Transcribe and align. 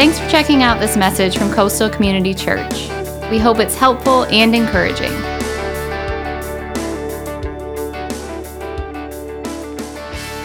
Thanks 0.00 0.18
for 0.18 0.30
checking 0.30 0.62
out 0.62 0.80
this 0.80 0.96
message 0.96 1.36
from 1.36 1.52
Coastal 1.52 1.90
Community 1.90 2.32
Church. 2.32 2.88
We 3.30 3.38
hope 3.38 3.58
it's 3.58 3.76
helpful 3.76 4.24
and 4.24 4.56
encouraging. 4.56 5.10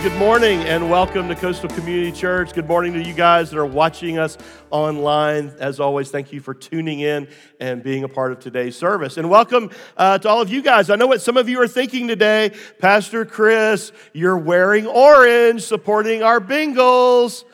Good 0.04 0.14
morning 0.20 0.60
and 0.64 0.90
welcome 0.90 1.30
to 1.30 1.36
Coastal 1.36 1.70
Community 1.70 2.12
Church. 2.12 2.54
Good 2.54 2.68
morning 2.68 2.92
to 2.96 3.02
you 3.02 3.14
guys 3.14 3.50
that 3.52 3.58
are 3.58 3.66
watching 3.66 4.18
us 4.18 4.38
online. 4.72 5.54
As 5.58 5.80
always, 5.80 6.12
thank 6.12 6.34
you 6.34 6.42
for 6.42 6.54
tuning 6.54 7.00
in 7.00 7.30
and 7.62 7.82
being 7.82 8.04
a 8.04 8.10
part 8.10 8.34
of 8.34 8.42
today's 8.42 8.76
service. 8.76 9.16
And 9.16 9.30
welcome 9.30 9.72
uh, 9.96 10.18
to 10.18 10.28
all 10.28 10.42
of 10.42 10.50
you 10.50 10.62
guys. 10.62 10.90
I 10.90 10.98
know 10.98 11.08
what 11.08 11.22
some 11.22 11.38
of 11.38 11.48
you 11.48 11.62
are 11.62 11.68
thinking 11.70 12.10
today. 12.10 12.52
Pastor 12.80 13.24
Chris, 13.24 13.94
you're 14.12 14.38
wearing 14.38 14.86
orange, 14.86 15.62
supporting 15.62 16.24
our 16.24 16.42
Bengals. 16.42 17.46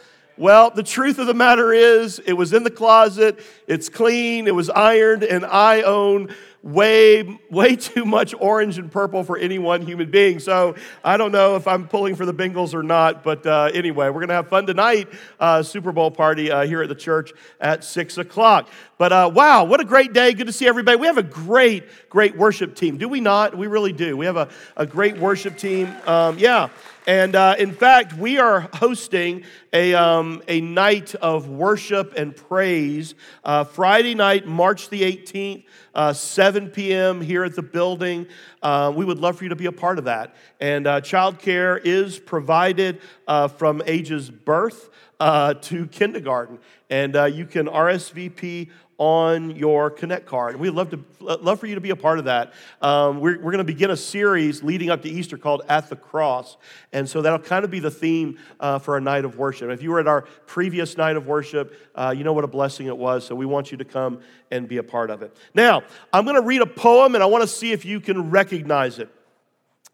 Well, 0.42 0.72
the 0.72 0.82
truth 0.82 1.20
of 1.20 1.28
the 1.28 1.36
matter 1.36 1.72
is, 1.72 2.18
it 2.18 2.34
was 2.34 2.52
in 2.52 2.64
the 2.64 2.72
closet, 2.72 3.46
it's 3.68 3.90
clean, 3.90 4.48
it 4.48 4.56
was 4.56 4.72
ironed, 4.72 5.22
and 5.22 5.46
I 5.46 5.84
own 5.84 6.34
way, 6.64 7.40
way 7.52 7.76
too 7.76 8.06
much 8.06 8.34
orange 8.40 8.80
and 8.80 8.92
purple 8.92 9.24
for 9.24 9.38
any 9.38 9.60
one 9.60 9.84
human 9.84 10.10
being. 10.10 10.40
So 10.40 10.74
I 11.04 11.18
don't 11.18 11.32
know 11.32 11.58
if 11.58 11.68
I'm 11.68 11.88
pulling 11.88 12.16
for 12.16 12.26
the 12.26 12.34
Bengals 12.34 12.74
or 12.74 12.82
not, 12.82 13.24
but 13.24 13.46
uh, 13.46 13.70
anyway, 13.72 14.08
we're 14.08 14.14
going 14.14 14.30
to 14.30 14.34
have 14.34 14.48
fun 14.48 14.66
tonight, 14.66 15.10
uh, 15.40 15.62
Super 15.62 15.92
Bowl 15.92 16.10
party 16.10 16.50
uh, 16.50 16.66
here 16.66 16.82
at 16.82 16.90
the 16.90 16.96
church 16.96 17.34
at 17.60 17.84
6 17.84 18.18
o'clock. 18.18 18.68
But 18.98 19.12
uh, 19.12 19.30
wow, 19.32 19.64
what 19.64 19.80
a 19.80 19.86
great 19.86 20.12
day. 20.12 20.34
Good 20.34 20.48
to 20.48 20.54
see 20.54 20.68
everybody. 20.68 20.98
We 20.98 21.06
have 21.06 21.20
a 21.20 21.24
great, 21.24 21.84
great 22.10 22.36
worship 22.36 22.76
team. 22.76 22.98
Do 22.98 23.08
we 23.08 23.20
not? 23.20 23.56
We 23.56 23.68
really 23.68 23.94
do. 23.94 24.18
We 24.18 24.26
have 24.26 24.38
a, 24.38 24.50
a 24.76 24.88
great 24.88 25.20
worship 25.20 25.58
team. 25.60 25.96
Um, 26.08 26.40
yeah. 26.40 26.70
And 27.08 27.36
uh, 27.36 27.56
in 27.58 27.74
fact, 27.74 28.14
we 28.14 28.38
are 28.38 28.70
hosting 28.74 29.44
a, 29.74 29.96
um, 29.96 30.44
a 30.48 30.62
night 30.62 31.16
of 31.16 31.50
worship 31.50 32.14
and 32.16 32.36
praise 32.36 33.16
uh, 33.44 33.64
Friday 33.64 34.14
night, 34.14 34.46
March 34.46 34.90
the 34.90 35.02
18th, 35.02 35.64
uh, 35.96 36.14
7 36.14 36.70
p.m. 36.70 37.20
here 37.20 37.44
at 37.44 37.56
the 37.56 37.64
building. 37.64 38.28
Uh, 38.62 38.94
we 38.96 39.04
would 39.04 39.18
love 39.18 39.38
for 39.38 39.46
you 39.46 39.50
to 39.50 39.56
be 39.56 39.66
a 39.66 39.72
part 39.72 39.98
of 39.98 40.06
that. 40.06 40.36
And 40.60 40.86
uh, 40.86 41.02
childcare 41.02 41.82
is 41.84 42.20
provided 42.20 43.02
uh, 43.28 43.48
from 43.48 43.82
ages 43.88 44.30
birth 44.30 44.90
to 45.20 45.88
kindergarten. 45.92 46.60
And 46.90 47.16
you 47.36 47.46
can 47.46 47.68
RSVP 47.68 48.70
on 49.02 49.56
your 49.56 49.90
Connect 49.90 50.28
card. 50.28 50.58
We'd 50.58 50.70
love, 50.70 50.92
to, 50.92 51.04
love 51.20 51.60
for 51.60 51.66
you 51.66 51.74
to 51.74 51.82
be 51.82 51.90
a 51.90 51.96
part 51.96 52.20
of 52.20 52.26
that. 52.26 52.54
Um, 52.84 53.20
we're 53.20 53.38
we're 53.40 53.52
going 53.52 53.58
to 53.58 53.64
begin 53.64 53.90
a 53.90 53.98
series 53.98 54.62
leading 54.62 54.92
up 54.92 55.02
to 55.02 55.10
Easter 55.10 55.40
called 55.40 55.64
At 55.68 55.90
the 55.90 55.96
Cross. 55.96 56.58
And 56.94 57.10
so 57.10 57.24
that'll 57.24 57.40
kind 57.40 57.66
of 57.66 57.72
be 57.72 57.80
the 57.80 57.90
theme 57.90 58.38
uh, 58.60 58.78
for 58.78 58.94
our 58.94 59.02
night 59.02 59.26
of 59.26 59.40
worship. 59.40 59.72
If 59.72 59.82
you 59.82 59.90
were 59.90 60.00
at 60.00 60.08
our 60.08 60.22
previous 60.46 60.98
night 60.98 61.16
of 61.16 61.26
worship, 61.26 61.76
uh, 61.96 62.14
you 62.16 62.24
know 62.24 62.34
what 62.34 62.44
a 62.44 62.48
blessing 62.48 62.86
it 62.86 62.96
was. 62.96 63.26
So 63.26 63.34
we 63.34 63.48
want 63.48 63.72
you 63.72 63.78
to 63.80 63.86
come 63.86 64.22
and 64.52 64.68
be 64.68 64.78
a 64.78 64.84
part 64.84 65.10
of 65.10 65.24
it. 65.24 65.36
Now, 65.56 65.82
I'm 66.14 66.24
going 66.24 66.36
to 66.36 66.46
read 66.46 66.62
a 66.62 66.68
poem 66.68 67.16
and 67.16 67.24
I 67.24 67.26
want 67.26 67.42
to 67.42 67.48
see 67.48 67.72
if 67.72 67.84
you 67.84 68.02
can 68.02 68.30
recognize 68.30 69.00
it. 69.00 69.10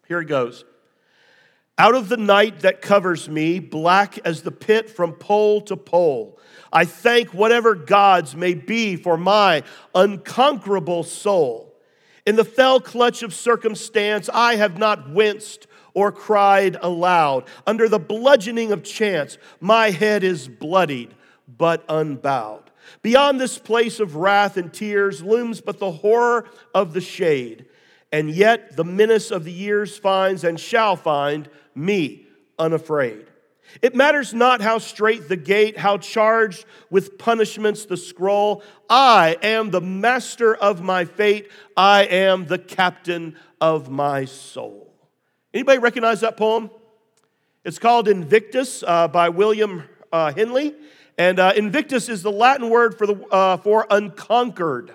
Here 0.06 0.20
it 0.20 0.26
goes. 0.26 0.66
Out 1.80 1.94
of 1.94 2.08
the 2.08 2.16
night 2.16 2.60
that 2.60 2.82
covers 2.82 3.28
me, 3.28 3.60
black 3.60 4.18
as 4.24 4.42
the 4.42 4.50
pit 4.50 4.90
from 4.90 5.12
pole 5.12 5.60
to 5.62 5.76
pole, 5.76 6.36
I 6.72 6.84
thank 6.84 7.32
whatever 7.32 7.76
gods 7.76 8.34
may 8.34 8.54
be 8.54 8.96
for 8.96 9.16
my 9.16 9.62
unconquerable 9.94 11.04
soul. 11.04 11.72
In 12.26 12.34
the 12.34 12.44
fell 12.44 12.80
clutch 12.80 13.22
of 13.22 13.32
circumstance, 13.32 14.28
I 14.34 14.56
have 14.56 14.76
not 14.76 15.08
winced 15.08 15.68
or 15.94 16.10
cried 16.10 16.76
aloud. 16.82 17.44
Under 17.64 17.88
the 17.88 18.00
bludgeoning 18.00 18.72
of 18.72 18.82
chance, 18.82 19.38
my 19.60 19.90
head 19.90 20.24
is 20.24 20.48
bloodied 20.48 21.14
but 21.46 21.84
unbowed. 21.88 22.70
Beyond 23.02 23.40
this 23.40 23.56
place 23.56 24.00
of 24.00 24.16
wrath 24.16 24.56
and 24.56 24.72
tears 24.72 25.22
looms 25.22 25.60
but 25.60 25.78
the 25.78 25.92
horror 25.92 26.46
of 26.74 26.92
the 26.92 27.00
shade. 27.00 27.66
And 28.10 28.30
yet 28.30 28.76
the 28.76 28.84
menace 28.84 29.30
of 29.30 29.44
the 29.44 29.52
years 29.52 29.96
finds 29.98 30.44
and 30.44 30.58
shall 30.58 30.96
find 30.96 31.48
me 31.78 32.26
unafraid. 32.58 33.26
It 33.82 33.94
matters 33.94 34.32
not 34.32 34.60
how 34.62 34.78
straight 34.78 35.28
the 35.28 35.36
gate, 35.36 35.76
how 35.76 35.98
charged 35.98 36.64
with 36.90 37.18
punishments 37.18 37.84
the 37.84 37.96
scroll. 37.96 38.62
I 38.88 39.36
am 39.42 39.70
the 39.70 39.80
master 39.80 40.54
of 40.54 40.82
my 40.82 41.04
fate. 41.04 41.50
I 41.76 42.04
am 42.04 42.46
the 42.46 42.58
captain 42.58 43.36
of 43.60 43.90
my 43.90 44.24
soul. 44.24 44.94
Anybody 45.52 45.78
recognize 45.78 46.20
that 46.20 46.36
poem? 46.36 46.70
It's 47.64 47.78
called 47.78 48.08
Invictus 48.08 48.82
uh, 48.86 49.08
by 49.08 49.28
William 49.28 49.84
uh, 50.12 50.32
Henley. 50.32 50.74
And 51.18 51.38
uh, 51.38 51.52
Invictus 51.56 52.08
is 52.08 52.22
the 52.22 52.32
Latin 52.32 52.70
word 52.70 52.96
for, 52.96 53.06
the, 53.06 53.20
uh, 53.26 53.56
for 53.58 53.86
unconquered 53.90 54.94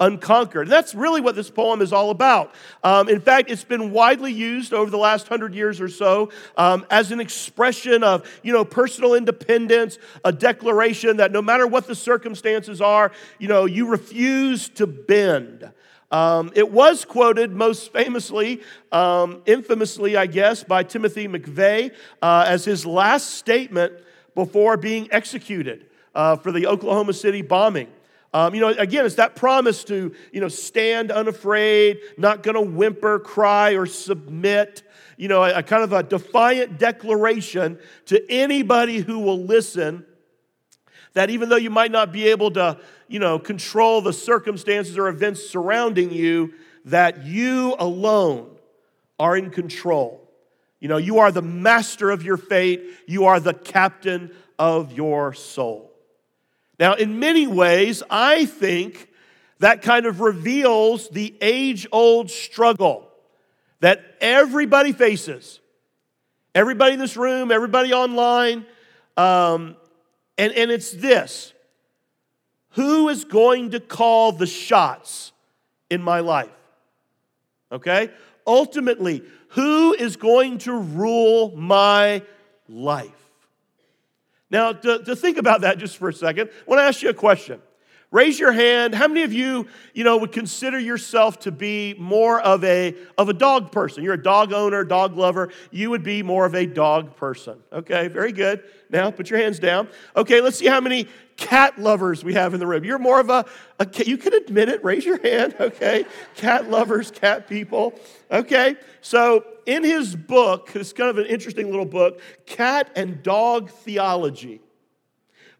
unconquered. 0.00 0.66
And 0.66 0.72
that's 0.72 0.94
really 0.94 1.20
what 1.20 1.36
this 1.36 1.50
poem 1.50 1.82
is 1.82 1.92
all 1.92 2.10
about. 2.10 2.54
Um, 2.82 3.08
in 3.08 3.20
fact, 3.20 3.50
it's 3.50 3.64
been 3.64 3.92
widely 3.92 4.32
used 4.32 4.72
over 4.72 4.90
the 4.90 4.98
last 4.98 5.28
hundred 5.28 5.54
years 5.54 5.80
or 5.80 5.88
so 5.88 6.30
um, 6.56 6.86
as 6.90 7.12
an 7.12 7.20
expression 7.20 8.02
of, 8.02 8.28
you 8.42 8.52
know, 8.52 8.64
personal 8.64 9.14
independence, 9.14 9.98
a 10.24 10.32
declaration 10.32 11.18
that 11.18 11.30
no 11.30 11.42
matter 11.42 11.66
what 11.66 11.86
the 11.86 11.94
circumstances 11.94 12.80
are, 12.80 13.12
you 13.38 13.46
know, 13.46 13.66
you 13.66 13.86
refuse 13.86 14.68
to 14.70 14.86
bend. 14.86 15.70
Um, 16.10 16.50
it 16.56 16.72
was 16.72 17.04
quoted 17.04 17.52
most 17.52 17.92
famously, 17.92 18.62
um, 18.90 19.42
infamously, 19.46 20.16
I 20.16 20.26
guess, 20.26 20.64
by 20.64 20.82
Timothy 20.82 21.28
McVeigh 21.28 21.92
uh, 22.20 22.44
as 22.48 22.64
his 22.64 22.84
last 22.84 23.30
statement 23.30 23.92
before 24.34 24.76
being 24.76 25.08
executed 25.12 25.86
uh, 26.14 26.36
for 26.36 26.50
the 26.50 26.66
Oklahoma 26.66 27.12
City 27.12 27.42
bombing. 27.42 27.88
Um, 28.32 28.54
you 28.54 28.60
know, 28.60 28.68
again, 28.68 29.04
it's 29.06 29.16
that 29.16 29.34
promise 29.34 29.82
to, 29.84 30.14
you 30.32 30.40
know, 30.40 30.48
stand 30.48 31.10
unafraid, 31.10 31.98
not 32.16 32.42
going 32.42 32.54
to 32.54 32.60
whimper, 32.60 33.18
cry, 33.18 33.72
or 33.72 33.86
submit. 33.86 34.82
You 35.16 35.28
know, 35.28 35.42
a, 35.42 35.58
a 35.58 35.62
kind 35.62 35.82
of 35.82 35.92
a 35.92 36.02
defiant 36.02 36.78
declaration 36.78 37.78
to 38.06 38.24
anybody 38.30 38.98
who 38.98 39.18
will 39.18 39.42
listen 39.42 40.06
that 41.14 41.30
even 41.30 41.48
though 41.48 41.56
you 41.56 41.70
might 41.70 41.90
not 41.90 42.12
be 42.12 42.28
able 42.28 42.50
to, 42.52 42.78
you 43.08 43.18
know, 43.18 43.38
control 43.38 44.00
the 44.00 44.12
circumstances 44.12 44.96
or 44.96 45.08
events 45.08 45.48
surrounding 45.48 46.12
you, 46.12 46.54
that 46.84 47.24
you 47.24 47.74
alone 47.78 48.56
are 49.18 49.36
in 49.36 49.50
control. 49.50 50.28
You 50.78 50.88
know, 50.88 50.96
you 50.96 51.18
are 51.18 51.30
the 51.30 51.42
master 51.42 52.10
of 52.10 52.22
your 52.22 52.36
fate, 52.36 52.82
you 53.06 53.26
are 53.26 53.40
the 53.40 53.52
captain 53.52 54.30
of 54.58 54.92
your 54.92 55.34
soul. 55.34 55.89
Now, 56.80 56.94
in 56.94 57.18
many 57.18 57.46
ways, 57.46 58.02
I 58.08 58.46
think 58.46 59.08
that 59.58 59.82
kind 59.82 60.06
of 60.06 60.22
reveals 60.22 61.10
the 61.10 61.34
age 61.42 61.86
old 61.92 62.30
struggle 62.30 63.06
that 63.80 64.16
everybody 64.22 64.92
faces. 64.92 65.60
Everybody 66.54 66.94
in 66.94 66.98
this 66.98 67.18
room, 67.18 67.52
everybody 67.52 67.92
online. 67.92 68.64
Um, 69.18 69.76
and, 70.38 70.54
and 70.54 70.70
it's 70.70 70.90
this 70.90 71.52
who 72.70 73.08
is 73.10 73.24
going 73.24 73.72
to 73.72 73.80
call 73.80 74.32
the 74.32 74.46
shots 74.46 75.32
in 75.90 76.02
my 76.02 76.20
life? 76.20 76.48
Okay? 77.70 78.10
Ultimately, 78.46 79.22
who 79.48 79.92
is 79.92 80.16
going 80.16 80.58
to 80.58 80.72
rule 80.72 81.54
my 81.56 82.22
life? 82.68 83.19
Now, 84.50 84.72
to, 84.72 84.98
to 85.04 85.14
think 85.14 85.38
about 85.38 85.60
that 85.60 85.78
just 85.78 85.96
for 85.96 86.08
a 86.08 86.12
second, 86.12 86.50
I 86.50 86.64
want 86.66 86.80
to 86.80 86.84
ask 86.84 87.02
you 87.02 87.08
a 87.08 87.14
question. 87.14 87.60
Raise 88.12 88.40
your 88.40 88.50
hand. 88.50 88.92
How 88.92 89.06
many 89.06 89.22
of 89.22 89.32
you, 89.32 89.68
you 89.94 90.02
know, 90.02 90.16
would 90.16 90.32
consider 90.32 90.80
yourself 90.80 91.38
to 91.40 91.52
be 91.52 91.94
more 91.96 92.40
of 92.40 92.64
a 92.64 92.96
of 93.16 93.28
a 93.28 93.32
dog 93.32 93.70
person? 93.70 94.02
You're 94.02 94.14
a 94.14 94.22
dog 94.22 94.52
owner, 94.52 94.82
dog 94.82 95.16
lover. 95.16 95.50
You 95.70 95.90
would 95.90 96.02
be 96.02 96.24
more 96.24 96.44
of 96.44 96.56
a 96.56 96.66
dog 96.66 97.14
person. 97.14 97.58
Okay, 97.72 98.08
very 98.08 98.32
good. 98.32 98.64
Now 98.90 99.12
put 99.12 99.30
your 99.30 99.38
hands 99.38 99.60
down. 99.60 99.88
Okay, 100.16 100.40
let's 100.40 100.58
see 100.58 100.66
how 100.66 100.80
many 100.80 101.06
cat 101.36 101.78
lovers 101.78 102.24
we 102.24 102.34
have 102.34 102.52
in 102.52 102.58
the 102.58 102.66
room. 102.66 102.82
You're 102.82 102.98
more 102.98 103.20
of 103.20 103.30
a, 103.30 103.44
a 103.78 103.86
you 104.04 104.18
can 104.18 104.34
admit 104.34 104.68
it. 104.68 104.82
Raise 104.82 105.04
your 105.04 105.20
hand. 105.20 105.54
Okay, 105.70 106.04
cat 106.34 106.68
lovers, 106.68 107.12
cat 107.12 107.46
people. 107.48 107.94
Okay, 108.30 108.76
so 109.02 109.44
in 109.66 109.84
his 109.84 110.16
book, 110.16 110.70
it's 110.74 110.92
kind 110.92 111.10
of 111.10 111.18
an 111.18 111.26
interesting 111.26 111.70
little 111.70 111.86
book, 111.86 112.20
Cat 112.44 112.90
and 112.96 113.22
Dog 113.22 113.70
Theology. 113.70 114.60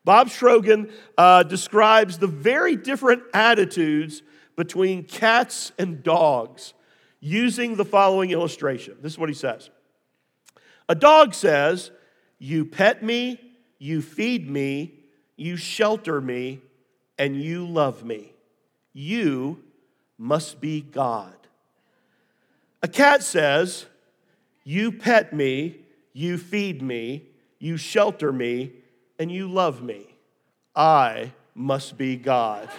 Bob 0.04 0.28
Sjogren 0.28 0.90
uh, 1.18 1.42
describes 1.42 2.18
the 2.18 2.26
very 2.26 2.76
different 2.76 3.22
attitudes 3.34 4.22
between 4.56 5.04
cats 5.04 5.72
and 5.78 6.02
dogs 6.02 6.74
using 7.20 7.76
the 7.76 7.84
following 7.84 8.30
illustration. 8.30 8.96
This 9.00 9.12
is 9.12 9.18
what 9.18 9.28
he 9.28 9.34
says 9.34 9.70
A 10.88 10.94
dog 10.94 11.34
says, 11.34 11.90
You 12.38 12.64
pet 12.64 13.02
me, 13.02 13.40
you 13.78 14.00
feed 14.00 14.50
me, 14.50 14.94
you 15.36 15.56
shelter 15.56 16.20
me, 16.20 16.60
and 17.18 17.40
you 17.40 17.66
love 17.66 18.04
me. 18.04 18.32
You 18.92 19.62
must 20.18 20.60
be 20.60 20.80
God. 20.80 21.34
A 22.82 22.88
cat 22.88 23.22
says, 23.22 23.86
You 24.64 24.92
pet 24.92 25.34
me, 25.34 25.76
you 26.14 26.38
feed 26.38 26.82
me, 26.82 27.26
you 27.58 27.76
shelter 27.76 28.32
me, 28.32 28.72
and 29.20 29.30
you 29.30 29.46
love 29.46 29.82
me. 29.82 30.06
I 30.74 31.32
must 31.54 31.98
be 31.98 32.16
God. 32.16 32.70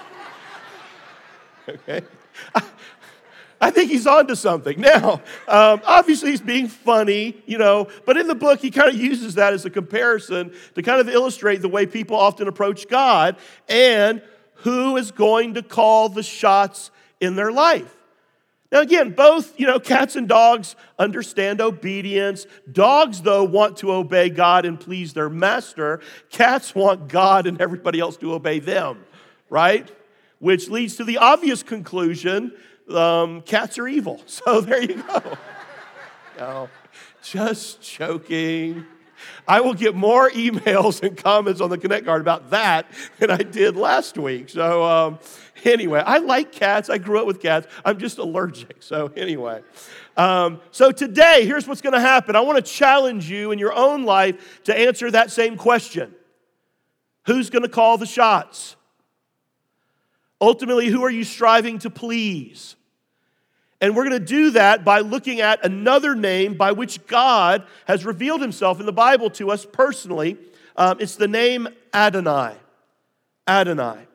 okay? 1.70 2.02
I 3.62 3.70
think 3.70 3.92
he's 3.92 4.08
onto 4.08 4.34
something. 4.34 4.82
Now, 4.82 5.22
um, 5.48 5.82
obviously, 5.86 6.32
he's 6.32 6.42
being 6.42 6.68
funny, 6.68 7.44
you 7.46 7.60
know, 7.60 7.88
but 8.08 8.18
in 8.18 8.28
the 8.28 8.34
book, 8.34 8.60
he 8.60 8.72
kind 8.72 8.90
of 8.90 8.96
uses 8.96 9.36
that 9.36 9.54
as 9.54 9.66
a 9.66 9.70
comparison 9.70 10.52
to 10.74 10.82
kind 10.82 11.00
of 11.00 11.08
illustrate 11.08 11.62
the 11.62 11.70
way 11.70 11.86
people 11.86 12.18
often 12.18 12.48
approach 12.48 12.90
God 12.90 13.38
and 13.70 14.24
who 14.56 14.98
is 14.98 15.12
going 15.12 15.54
to 15.54 15.62
call 15.62 16.10
the 16.10 16.24
shots 16.24 16.90
in 17.20 17.36
their 17.36 17.52
life. 17.52 17.96
Now, 18.72 18.80
again, 18.80 19.12
both, 19.12 19.60
you 19.60 19.68
know, 19.68 19.80
cats 19.80 20.16
and 20.16 20.30
dogs 20.30 20.78
understand 20.98 21.60
obedience. 21.60 22.46
Dogs, 22.72 23.22
though, 23.22 23.44
want 23.44 23.78
to 23.78 23.92
obey 23.92 24.30
God 24.30 24.66
and 24.66 24.80
please 24.80 25.14
their 25.14 25.30
master. 25.30 26.00
Cats 26.30 26.74
want 26.74 27.10
God 27.10 27.48
and 27.48 27.60
everybody 27.60 28.00
else 28.00 28.16
to 28.18 28.34
obey 28.34 28.60
them, 28.60 29.04
right? 29.50 29.92
Which 30.40 30.70
leads 30.70 30.96
to 30.96 31.04
the 31.04 31.18
obvious 31.18 31.64
conclusion 31.64 32.54
um, 32.90 33.42
cats 33.42 33.78
are 33.78 33.88
evil. 33.88 34.22
So 34.28 34.62
there 34.62 34.82
you 34.82 35.04
go. 35.04 35.38
no, 36.40 36.70
just 37.22 37.82
joking. 37.82 38.86
I 39.48 39.62
will 39.62 39.74
get 39.74 39.96
more 39.96 40.30
emails 40.32 41.04
and 41.04 41.18
comments 41.18 41.62
on 41.62 41.70
the 41.70 41.78
Connect 41.78 42.06
card 42.06 42.22
about 42.22 42.50
that 42.52 42.88
than 43.20 43.32
I 43.32 43.38
did 43.38 43.76
last 43.76 44.18
week. 44.18 44.50
So, 44.50 44.84
um, 44.84 45.20
anyway, 45.64 46.04
I 46.06 46.20
like 46.20 46.52
cats. 46.52 46.90
I 46.90 46.98
grew 46.98 47.20
up 47.20 47.28
with 47.28 47.42
cats. 47.42 47.68
I'm 47.84 47.98
just 48.00 48.18
allergic. 48.18 48.84
So, 48.84 49.12
anyway. 49.16 49.62
Um, 50.18 50.60
so, 50.72 50.92
today, 50.92 51.46
here's 51.46 51.68
what's 51.68 51.82
going 51.82 51.94
to 51.94 52.02
happen. 52.02 52.36
I 52.36 52.42
want 52.42 52.64
to 52.64 52.72
challenge 52.72 53.30
you 53.30 53.52
in 53.52 53.60
your 53.60 53.74
own 53.74 54.04
life 54.04 54.64
to 54.64 54.78
answer 54.78 55.10
that 55.12 55.32
same 55.32 55.58
question 55.58 56.14
Who's 57.26 57.50
going 57.50 57.64
to 57.64 57.70
call 57.70 57.98
the 57.98 58.06
shots? 58.06 58.76
Ultimately, 60.40 60.88
who 60.88 61.04
are 61.04 61.12
you 61.12 61.24
striving 61.24 61.78
to 61.80 61.92
please? 61.92 62.76
And 63.82 63.96
we're 63.96 64.08
going 64.08 64.20
to 64.20 64.26
do 64.26 64.52
that 64.52 64.86
by 64.86 65.00
looking 65.00 65.42
at 65.42 65.66
another 65.66 66.14
name 66.16 66.54
by 66.54 66.72
which 66.72 67.06
God 67.08 67.66
has 67.86 68.06
revealed 68.06 68.40
himself 68.40 68.80
in 68.80 68.86
the 68.86 68.94
Bible 68.94 69.32
to 69.32 69.50
us 69.50 69.66
personally. 69.66 70.38
Um, 70.76 70.98
it's 71.00 71.16
the 71.16 71.28
name 71.28 71.68
Adonai. 71.92 72.56
Adonai. 73.48 74.08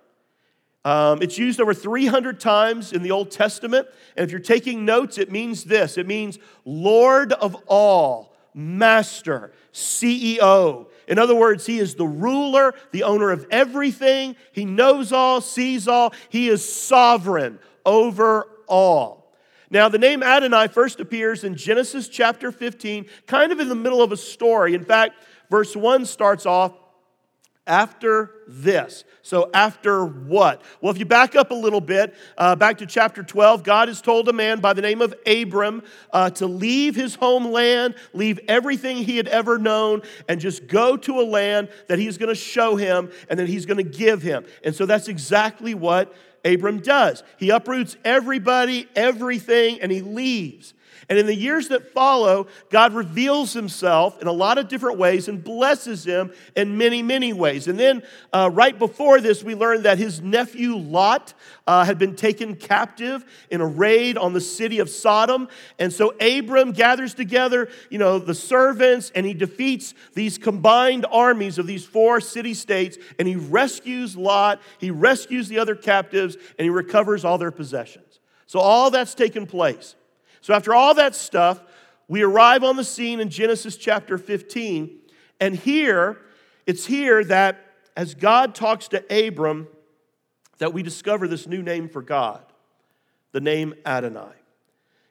Um, 0.85 1.21
it's 1.21 1.37
used 1.37 1.61
over 1.61 1.75
300 1.75 2.39
times 2.39 2.93
in 2.93 3.03
the 3.03 3.11
Old 3.11 3.33
Testament. 3.33 3.89
And 4.17 4.25
if 4.25 4.31
you're 4.31 4.39
taking 4.39 4.85
notes, 4.85 5.19
it 5.19 5.33
means 5.33 5.65
this 5.65 5.99
it 5.99 6.07
means 6.07 6.39
Lord 6.65 7.33
of 7.33 7.57
all, 7.67 8.37
Master, 8.55 9.51
CEO. 9.73 10.87
In 11.09 11.19
other 11.19 11.35
words, 11.35 11.67
he 11.67 11.81
is 11.81 11.97
the 11.97 12.07
ruler, 12.07 12.73
the 12.93 13.03
owner 13.03 13.33
of 13.33 13.47
everything. 13.51 14.37
He 14.53 14.65
knows 14.65 15.13
all, 15.13 15.41
sees 15.41 15.89
all. 15.89 16.15
He 16.29 16.49
is 16.49 16.65
sovereign 16.67 17.59
over 17.85 18.49
all. 18.69 19.26
Now, 19.71 19.89
the 19.89 19.99
name 19.99 20.23
Adonai 20.23 20.69
first 20.69 21.01
appears 21.01 21.45
in 21.45 21.57
Genesis 21.57 22.09
chapter 22.09 22.53
15, 22.53 23.07
kind 23.27 23.53
of 23.53 23.61
in 23.61 23.69
the 23.69 23.75
middle 23.75 24.03
of 24.03 24.13
a 24.13 24.17
story. 24.17 24.75
In 24.75 24.85
fact, 24.85 25.15
verse 25.51 25.75
1 25.75 26.07
starts 26.07 26.47
off 26.47 26.73
after 27.67 28.31
this. 28.47 29.05
So, 29.23 29.51
after 29.53 30.05
what? 30.05 30.63
Well, 30.81 30.93
if 30.93 30.99
you 30.99 31.05
back 31.05 31.35
up 31.35 31.51
a 31.51 31.55
little 31.55 31.81
bit, 31.81 32.15
uh, 32.39 32.55
back 32.55 32.79
to 32.79 32.87
chapter 32.87 33.25
12, 33.25 33.65
God 33.65 33.89
has 33.89 34.01
told 34.01 34.29
a 34.29 34.33
man 34.33 34.61
by 34.61 34.73
the 34.73 34.83
name 34.83 35.03
of 35.03 35.15
Abram 35.27 35.83
uh, 36.13 36.31
to 36.31 36.47
leave 36.47 36.95
his 36.95 37.17
homeland, 37.17 37.97
leave 38.13 38.39
everything 38.47 38.99
he 38.99 39.17
had 39.17 39.27
ever 39.27 39.59
known, 39.59 40.03
and 40.29 40.41
just 40.41 40.69
go 40.69 40.97
to 40.97 41.21
a 41.21 41.27
land 41.27 41.71
that 41.89 41.99
he's 41.99 42.19
going 42.19 42.29
to 42.29 42.37
show 42.37 42.77
him 42.77 43.11
and 43.29 43.41
that 43.41 43.49
he's 43.49 43.67
going 43.67 43.79
to 43.79 43.99
give 43.99 44.23
him. 44.23 44.47
And 44.63 44.73
so, 44.73 44.87
that's 44.87 45.09
exactly 45.09 45.75
what 45.75 46.15
Abram 46.47 46.79
does. 46.81 47.23
He 47.37 47.51
uproots 47.51 47.97
everybody, 48.05 48.89
everything, 48.95 49.81
and 49.81 49.91
he 49.91 50.01
leaves. 50.01 50.75
And 51.09 51.19
in 51.19 51.27
the 51.27 51.35
years 51.35 51.69
that 51.69 51.93
follow, 51.93 52.49
God 52.69 52.93
reveals 52.93 53.53
himself 53.53 54.21
in 54.21 54.27
a 54.27 54.33
lot 54.33 54.59
of 54.59 54.67
different 54.67 54.99
ways 54.99 55.29
and 55.29 55.43
blesses 55.43 56.05
him 56.05 56.33
in 56.57 56.77
many, 56.77 57.01
many 57.01 57.33
ways. 57.33 57.69
And 57.69 57.79
then 57.79 58.03
uh, 58.33 58.51
right 58.53 58.77
before 58.77 59.21
this, 59.21 59.45
we 59.45 59.55
learned 59.55 59.85
that 59.85 59.99
his 59.99 60.21
nephew 60.21 60.75
Lot 60.75 61.33
uh, 61.65 61.85
had 61.85 61.99
been 61.99 62.17
taken 62.17 62.57
captive 62.57 63.25
in 63.51 63.61
a 63.61 63.67
raid 63.67 64.19
on 64.19 64.33
the 64.33 64.41
city 64.41 64.81
of 64.81 64.91
Sodom. 64.91 65.49
And 65.79 65.93
so 65.93 66.11
Abram 66.21 66.73
gathers 66.73 67.15
together, 67.15 67.69
you 67.89 67.99
know, 67.99 68.19
the 68.19 68.35
servants 68.35 69.13
and 69.15 69.25
he 69.25 69.35
defeats 69.35 69.95
these 70.15 70.39
combined 70.39 71.07
armies 71.11 71.59
of 71.59 71.69
these 71.69 71.85
four 71.85 72.21
city 72.21 72.55
states 72.55 72.99
and 73.21 73.29
he 73.29 73.37
rescues 73.37 74.17
Lot, 74.17 74.61
he 74.79 74.91
rescues 74.91 75.47
the 75.47 75.61
other 75.61 75.77
captives, 75.77 76.37
and 76.59 76.65
he 76.65 76.71
recovers 76.71 77.25
all 77.25 77.39
their 77.39 77.53
possessions. 77.53 78.19
So 78.47 78.59
all 78.59 78.91
that's 78.91 79.15
taken 79.15 79.47
place. 79.47 79.95
So, 80.47 80.55
after 80.55 80.77
all 80.77 80.95
that 80.95 81.17
stuff, 81.17 81.61
we 82.07 82.23
arrive 82.23 82.63
on 82.63 82.77
the 82.77 82.85
scene 82.85 83.19
in 83.19 83.31
Genesis 83.31 83.77
chapter 83.77 84.17
15. 84.17 84.97
And 85.41 85.57
here, 85.57 86.19
it's 86.67 86.87
here 86.87 87.25
that 87.25 87.59
as 87.97 88.15
God 88.15 88.55
talks 88.55 88.87
to 88.91 89.27
Abram, 89.27 89.67
that 90.59 90.73
we 90.73 90.85
discover 90.85 91.27
this 91.27 91.49
new 91.49 91.65
name 91.65 91.89
for 91.89 92.01
God, 92.01 92.45
the 93.33 93.41
name 93.41 93.75
Adonai. 93.85 94.37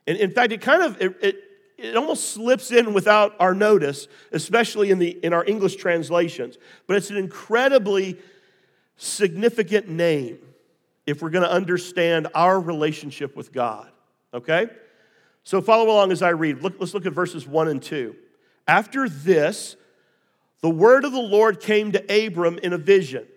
And 0.08 0.18
in 0.18 0.32
fact, 0.32 0.54
it 0.54 0.62
kind 0.62 0.82
of, 0.82 1.02
it, 1.02 1.18
it, 1.22 1.36
it 1.78 1.98
almost 1.98 2.30
slips 2.30 2.72
in 2.72 2.94
without 2.94 3.36
our 3.38 3.54
notice, 3.54 4.08
especially 4.32 4.90
in, 4.90 5.00
the, 5.00 5.20
in 5.22 5.34
our 5.34 5.44
English 5.44 5.76
translations. 5.76 6.58
But 6.88 6.96
it's 6.96 7.10
an 7.10 7.18
incredibly 7.18 8.18
significant 8.96 9.90
name 9.90 10.38
if 11.06 11.22
we're 11.22 11.30
going 11.30 11.44
to 11.44 11.52
understand 11.52 12.30
our 12.34 12.58
relationship 12.58 13.36
with 13.36 13.52
God, 13.52 13.92
okay? 14.34 14.70
So 15.46 15.62
follow 15.62 15.86
along 15.86 16.12
as 16.12 16.24
I 16.24 16.30
read. 16.30 16.62
Look, 16.64 16.76
let's 16.80 16.94
look 16.94 17.06
at 17.06 17.14
verses 17.14 17.48
1 17.48 17.68
and 17.68 17.82
2. 17.82 18.16
After 18.68 19.08
this, 19.08 19.76
the 20.62 20.70
word 20.70 21.06
of 21.06 21.12
the 21.12 21.22
Lord 21.22 21.62
came 21.62 21.92
to 21.92 22.26
Abram 22.26 22.58
in 22.58 22.74
a 22.74 22.80
vision. 22.80 23.28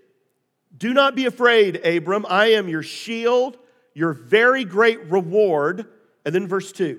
Do 0.76 0.94
not 0.94 1.14
be 1.14 1.26
afraid, 1.26 1.84
Abram. 1.84 2.24
I 2.28 2.52
am 2.52 2.66
your 2.66 2.82
shield, 2.82 3.58
your 3.92 4.14
very 4.14 4.64
great 4.64 5.10
reward. 5.10 5.86
And 6.24 6.34
then 6.34 6.48
verse 6.48 6.72
2. 6.72 6.98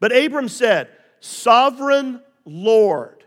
But 0.00 0.14
Abram 0.14 0.48
said, 0.48 0.88
Sovereign 1.20 2.20
Lord, 2.44 3.24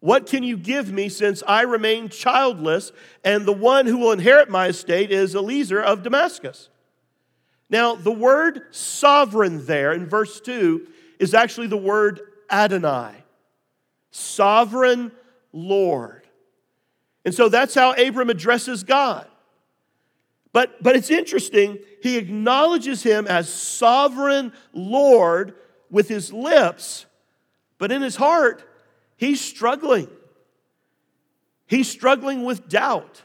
what 0.00 0.26
can 0.26 0.42
you 0.42 0.56
give 0.56 0.90
me 0.90 1.10
since 1.10 1.42
I 1.46 1.62
remain 1.62 2.08
childless, 2.08 2.90
and 3.22 3.44
the 3.44 3.52
one 3.52 3.86
who 3.86 3.98
will 3.98 4.12
inherit 4.12 4.48
my 4.48 4.68
estate 4.68 5.10
is 5.10 5.34
Eliezer 5.34 5.82
of 5.82 6.02
Damascus? 6.02 6.70
Now, 7.68 7.94
the 7.94 8.12
word 8.12 8.62
sovereign 8.70 9.66
there 9.66 9.92
in 9.92 10.08
verse 10.08 10.40
2 10.40 10.86
is 11.18 11.34
actually 11.34 11.66
the 11.66 11.76
word 11.76 12.20
Adonai, 12.50 13.14
sovereign 14.10 15.10
Lord. 15.52 16.22
And 17.24 17.34
so 17.34 17.48
that's 17.48 17.74
how 17.74 17.92
Abram 17.94 18.30
addresses 18.30 18.84
God. 18.84 19.26
But, 20.52 20.82
but 20.82 20.96
it's 20.96 21.10
interesting, 21.10 21.78
he 22.02 22.16
acknowledges 22.16 23.02
him 23.02 23.26
as 23.26 23.52
sovereign 23.52 24.52
Lord 24.72 25.54
with 25.90 26.08
his 26.08 26.32
lips, 26.32 27.04
but 27.78 27.92
in 27.92 28.00
his 28.00 28.16
heart, 28.16 28.62
he's 29.16 29.40
struggling. 29.40 30.08
He's 31.66 31.90
struggling 31.90 32.44
with 32.44 32.68
doubt. 32.68 33.22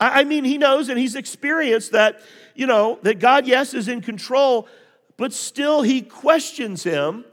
I, 0.00 0.20
I 0.20 0.24
mean, 0.24 0.44
he 0.44 0.58
knows 0.58 0.88
and 0.88 0.98
he's 0.98 1.14
experienced 1.14 1.92
that 1.92 2.20
you 2.60 2.66
know, 2.66 2.98
that 3.02 3.18
God, 3.18 3.46
yes, 3.46 3.72
is 3.72 3.88
in 3.88 4.02
control, 4.02 4.68
but 5.16 5.32
still 5.32 5.80
he 5.80 6.02
questions 6.02 6.82
him 6.82 7.24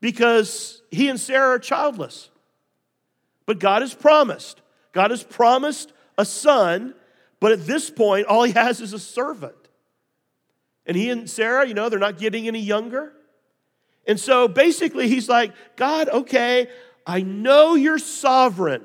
because 0.00 0.82
he 0.90 1.08
and 1.08 1.20
Sarah 1.20 1.56
are 1.56 1.58
childless. 1.58 2.30
But 3.44 3.58
God 3.58 3.82
has 3.82 3.92
promised. 3.92 4.62
God 4.92 5.10
has 5.10 5.22
promised 5.22 5.92
a 6.16 6.24
son, 6.24 6.94
but 7.38 7.52
at 7.52 7.66
this 7.66 7.90
point, 7.90 8.26
all 8.26 8.44
he 8.44 8.52
has 8.52 8.80
is 8.80 8.94
a 8.94 8.98
servant. 8.98 9.54
And 10.86 10.96
he 10.96 11.10
and 11.10 11.28
Sarah, 11.28 11.66
you 11.66 11.74
know, 11.74 11.90
they're 11.90 11.98
not 11.98 12.18
getting 12.18 12.46
any 12.46 12.60
younger. 12.60 13.12
And 14.06 14.18
so 14.18 14.48
basically, 14.48 15.08
he's 15.08 15.28
like, 15.28 15.52
God, 15.76 16.08
okay, 16.08 16.68
I 17.06 17.20
know 17.20 17.74
you're 17.74 17.98
sovereign. 17.98 18.84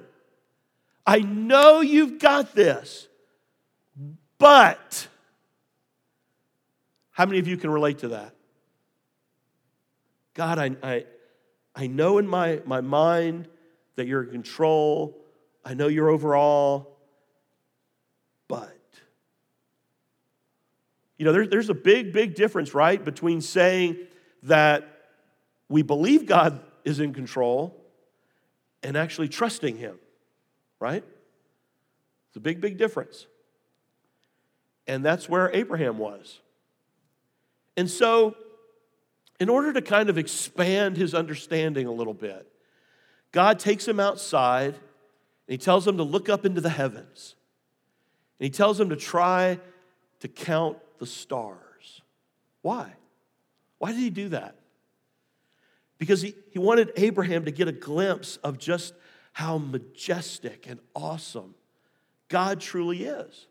I 1.05 1.19
know 1.19 1.81
you've 1.81 2.19
got 2.19 2.53
this, 2.53 3.07
but 4.37 5.07
how 7.11 7.25
many 7.25 7.39
of 7.39 7.47
you 7.47 7.57
can 7.57 7.69
relate 7.69 7.99
to 7.99 8.09
that? 8.09 8.35
God, 10.33 10.59
I, 10.59 10.71
I, 10.81 11.05
I 11.75 11.87
know 11.87 12.17
in 12.17 12.27
my, 12.27 12.61
my 12.65 12.81
mind 12.81 13.47
that 13.95 14.07
you're 14.07 14.23
in 14.23 14.31
control. 14.31 15.17
I 15.65 15.73
know 15.73 15.87
you're 15.87 16.09
over 16.09 16.35
all, 16.35 16.97
but. 18.47 18.77
You 21.17 21.25
know, 21.25 21.33
there, 21.33 21.45
there's 21.45 21.69
a 21.69 21.75
big, 21.75 22.13
big 22.13 22.33
difference, 22.33 22.73
right, 22.73 23.03
between 23.03 23.41
saying 23.41 23.97
that 24.43 24.87
we 25.69 25.83
believe 25.83 26.25
God 26.25 26.59
is 26.83 26.99
in 26.99 27.13
control 27.13 27.79
and 28.81 28.97
actually 28.97 29.27
trusting 29.27 29.77
Him, 29.77 29.99
right? 30.81 31.03
It's 32.27 32.37
a 32.37 32.41
big, 32.41 32.59
big 32.59 32.77
difference. 32.77 33.27
And 34.87 35.05
that's 35.05 35.29
where 35.29 35.49
Abraham 35.53 35.97
was. 35.97 36.39
And 37.77 37.89
so, 37.89 38.35
in 39.39 39.47
order 39.47 39.71
to 39.73 39.81
kind 39.81 40.09
of 40.09 40.17
expand 40.17 40.97
his 40.97 41.13
understanding 41.13 41.87
a 41.87 41.91
little 41.91 42.13
bit, 42.13 42.51
God 43.31 43.59
takes 43.59 43.87
him 43.87 43.99
outside 43.99 44.73
and 44.73 44.81
he 45.47 45.57
tells 45.57 45.87
him 45.87 45.97
to 45.97 46.03
look 46.03 46.27
up 46.27 46.45
into 46.45 46.59
the 46.59 46.69
heavens. 46.69 47.35
And 48.39 48.45
he 48.45 48.49
tells 48.49 48.79
him 48.79 48.89
to 48.89 48.95
try 48.95 49.59
to 50.19 50.27
count 50.27 50.77
the 50.97 51.05
stars. 51.05 52.01
Why? 52.61 52.93
Why 53.77 53.91
did 53.91 53.99
he 53.99 54.09
do 54.09 54.29
that? 54.29 54.55
Because 55.97 56.21
he, 56.21 56.35
he 56.51 56.59
wanted 56.59 56.91
Abraham 56.97 57.45
to 57.45 57.51
get 57.51 57.67
a 57.67 57.71
glimpse 57.71 58.37
of 58.37 58.57
just 58.57 58.93
how 59.31 59.57
majestic 59.57 60.65
and 60.67 60.79
awesome 60.95 61.55
God 62.27 62.59
truly 62.59 63.03
is. 63.03 63.47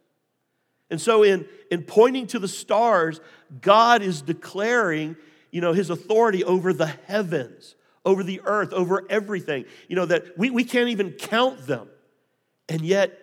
And 0.91 1.01
so, 1.01 1.23
in, 1.23 1.47
in 1.71 1.83
pointing 1.83 2.27
to 2.29 2.39
the 2.39 2.49
stars, 2.49 3.21
God 3.61 4.03
is 4.03 4.23
declaring, 4.23 5.17
you 5.51 5.61
know, 5.61 5.73
his 5.73 5.89
authority 5.89 6.43
over 6.43 6.73
the 6.73 6.87
heavens, 6.87 7.77
over 8.05 8.25
the 8.25 8.41
earth, 8.45 8.73
over 8.73 9.07
everything. 9.09 9.67
You 9.89 9.97
know, 9.97 10.07
that 10.07 10.37
we, 10.37 10.51
we 10.51 10.65
can't 10.65 10.89
even 10.89 11.13
count 11.13 11.67
them. 11.67 11.89
And 12.69 12.83
yet, 12.83 13.17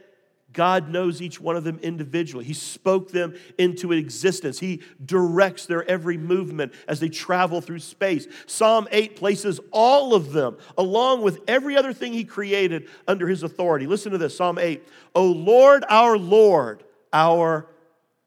God 0.57 0.89
knows 0.89 1.21
each 1.21 1.39
one 1.39 1.55
of 1.55 1.63
them 1.63 1.77
individually. 1.83 2.43
He 2.43 2.55
spoke 2.55 3.11
them 3.11 3.35
into 3.59 3.91
existence. 3.91 4.57
He 4.57 4.81
directs 5.05 5.67
their 5.67 5.87
every 5.87 6.17
movement 6.17 6.73
as 6.87 6.99
they 6.99 7.09
travel 7.09 7.61
through 7.61 7.77
space. 7.77 8.25
Psalm 8.47 8.87
8 8.91 9.15
places 9.15 9.59
all 9.71 10.15
of 10.15 10.31
them, 10.31 10.57
along 10.75 11.21
with 11.21 11.41
every 11.47 11.77
other 11.77 11.93
thing 11.93 12.11
He 12.11 12.23
created, 12.23 12.89
under 13.07 13.27
His 13.27 13.43
authority. 13.43 13.85
Listen 13.85 14.11
to 14.13 14.17
this 14.17 14.35
Psalm 14.35 14.57
8 14.57 14.83
O 15.13 15.27
Lord, 15.27 15.85
our 15.89 16.17
Lord, 16.17 16.83
our 17.13 17.67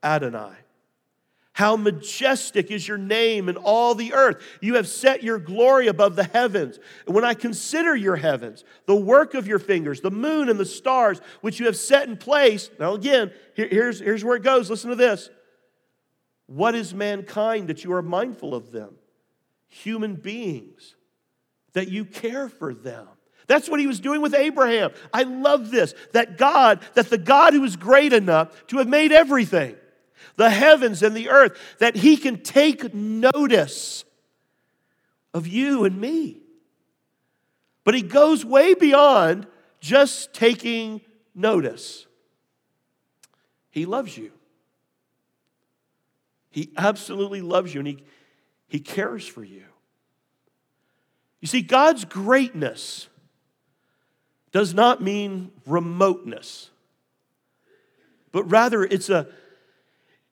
Adonai. 0.00 0.59
How 1.60 1.76
majestic 1.76 2.70
is 2.70 2.88
your 2.88 2.96
name 2.96 3.50
in 3.50 3.58
all 3.58 3.94
the 3.94 4.14
earth. 4.14 4.42
You 4.62 4.76
have 4.76 4.88
set 4.88 5.22
your 5.22 5.38
glory 5.38 5.88
above 5.88 6.16
the 6.16 6.24
heavens. 6.24 6.78
And 7.04 7.14
when 7.14 7.22
I 7.22 7.34
consider 7.34 7.94
your 7.94 8.16
heavens, 8.16 8.64
the 8.86 8.96
work 8.96 9.34
of 9.34 9.46
your 9.46 9.58
fingers, 9.58 10.00
the 10.00 10.10
moon 10.10 10.48
and 10.48 10.58
the 10.58 10.64
stars, 10.64 11.20
which 11.42 11.60
you 11.60 11.66
have 11.66 11.76
set 11.76 12.08
in 12.08 12.16
place. 12.16 12.70
Now, 12.80 12.94
again, 12.94 13.30
here, 13.54 13.68
here's, 13.70 14.00
here's 14.00 14.24
where 14.24 14.36
it 14.36 14.42
goes. 14.42 14.70
Listen 14.70 14.88
to 14.88 14.96
this. 14.96 15.28
What 16.46 16.74
is 16.74 16.94
mankind 16.94 17.68
that 17.68 17.84
you 17.84 17.92
are 17.92 18.00
mindful 18.00 18.54
of 18.54 18.72
them? 18.72 18.94
Human 19.68 20.14
beings, 20.14 20.96
that 21.74 21.88
you 21.88 22.06
care 22.06 22.48
for 22.48 22.72
them. 22.72 23.06
That's 23.48 23.68
what 23.68 23.80
he 23.80 23.86
was 23.86 24.00
doing 24.00 24.22
with 24.22 24.32
Abraham. 24.32 24.92
I 25.12 25.24
love 25.24 25.70
this 25.70 25.94
that 26.12 26.38
God, 26.38 26.80
that 26.94 27.10
the 27.10 27.18
God 27.18 27.52
who 27.52 27.64
is 27.64 27.76
great 27.76 28.14
enough 28.14 28.66
to 28.68 28.78
have 28.78 28.88
made 28.88 29.12
everything, 29.12 29.76
the 30.36 30.50
heavens 30.50 31.02
and 31.02 31.16
the 31.16 31.28
earth, 31.28 31.58
that 31.78 31.96
he 31.96 32.16
can 32.16 32.42
take 32.42 32.94
notice 32.94 34.04
of 35.32 35.46
you 35.46 35.84
and 35.84 36.00
me. 36.00 36.38
But 37.84 37.94
he 37.94 38.02
goes 38.02 38.44
way 38.44 38.74
beyond 38.74 39.46
just 39.80 40.34
taking 40.34 41.00
notice. 41.34 42.06
He 43.70 43.86
loves 43.86 44.16
you. 44.16 44.32
He 46.50 46.72
absolutely 46.76 47.40
loves 47.40 47.72
you 47.72 47.80
and 47.80 47.88
he, 47.88 48.04
he 48.66 48.80
cares 48.80 49.26
for 49.26 49.44
you. 49.44 49.64
You 51.40 51.48
see, 51.48 51.62
God's 51.62 52.04
greatness 52.04 53.08
does 54.52 54.74
not 54.74 55.00
mean 55.00 55.52
remoteness, 55.64 56.70
but 58.32 58.44
rather 58.44 58.82
it's, 58.82 59.08
a, 59.08 59.28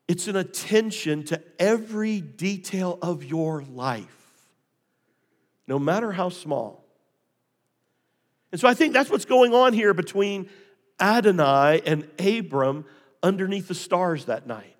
it's 0.09 0.27
an 0.27 0.35
attention 0.35 1.23
to 1.25 1.39
every 1.59 2.19
detail 2.19 2.97
of 2.99 3.23
your 3.23 3.61
life, 3.61 4.33
no 5.67 5.77
matter 5.77 6.11
how 6.11 6.29
small. 6.29 6.83
And 8.51 8.59
so 8.59 8.67
I 8.67 8.73
think 8.73 8.93
that's 8.93 9.11
what's 9.11 9.25
going 9.25 9.53
on 9.53 9.71
here 9.71 9.93
between 9.93 10.49
Adonai 10.99 11.83
and 11.85 12.07
Abram 12.17 12.85
underneath 13.21 13.67
the 13.67 13.75
stars 13.75 14.25
that 14.25 14.47
night. 14.47 14.75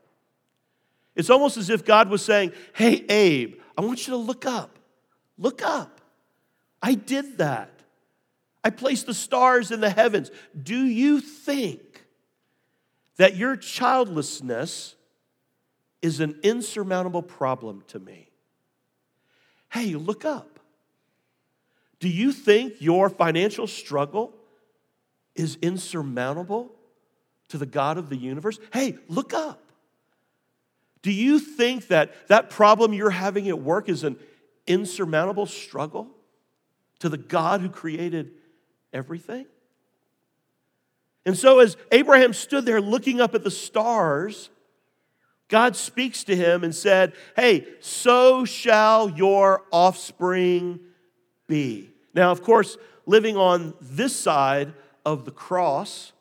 It's 1.16 1.30
almost 1.30 1.58
as 1.58 1.70
if 1.70 1.86
God 1.86 2.10
was 2.10 2.26
saying, 2.26 2.52
Hey, 2.74 3.06
Abe, 3.08 3.60
I 3.78 3.82
want 3.82 4.08
you 4.08 4.14
to 4.14 4.18
look 4.18 4.48
up. 4.48 4.80
Look 5.38 5.62
up. 5.62 6.02
I 6.82 6.96
did 6.96 7.38
that. 7.38 7.70
I 8.64 8.72
placed 8.72 9.06
the 9.06 9.14
stars 9.14 9.70
in 9.70 9.80
the 9.80 9.92
heavens. 9.92 10.32
Do 10.60 10.84
you 10.84 11.22
think 11.22 12.04
that 13.18 13.36
your 13.36 13.56
childlessness 13.56 14.96
is 16.02 16.20
an 16.20 16.40
insurmountable 16.44 17.22
problem 17.22 17.84
to 17.88 18.00
me? 18.00 18.30
Hey, 19.72 19.96
look 19.96 20.26
up. 20.26 20.60
Do 22.00 22.08
you 22.08 22.32
think 22.32 22.76
your 22.80 23.10
financial 23.10 23.68
struggle 23.68 24.34
is 25.36 25.58
insurmountable 25.62 26.72
to 27.50 27.58
the 27.58 27.66
God 27.66 27.98
of 27.98 28.10
the 28.10 28.16
universe? 28.16 28.60
Hey, 28.72 28.98
look 29.08 29.34
up. 29.34 29.62
Do 31.02 31.12
you 31.12 31.40
think 31.40 31.88
that 31.88 32.28
that 32.28 32.50
problem 32.50 32.94
you're 32.94 33.10
having 33.10 33.48
at 33.48 33.60
work 33.60 33.90
is 33.90 34.04
an 34.04 34.18
insurmountable 34.68 35.46
struggle 35.46 36.08
to 37.00 37.10
the 37.10 37.18
God 37.18 37.62
who 37.62 37.70
created 37.70 38.32
everything? 38.92 39.46
And 41.26 41.38
so, 41.38 41.60
as 41.60 41.78
Abraham 41.92 42.34
stood 42.34 42.66
there 42.66 42.82
looking 42.82 43.22
up 43.22 43.36
at 43.36 43.44
the 43.44 43.52
stars, 43.52 44.50
God 45.50 45.76
speaks 45.76 46.24
to 46.26 46.36
him 46.36 46.64
and 46.64 46.74
said, 46.74 47.14
Hey, 47.36 47.68
so 47.82 48.46
shall 48.46 49.10
your 49.10 49.64
offspring 49.72 50.80
be. 51.48 51.90
Now, 52.14 52.32
of 52.32 52.44
course, 52.44 52.78
living 53.06 53.36
on 53.36 53.74
this 53.82 54.16
side 54.16 54.74
of 55.06 55.26
the 55.26 55.32
cross, 55.32 56.14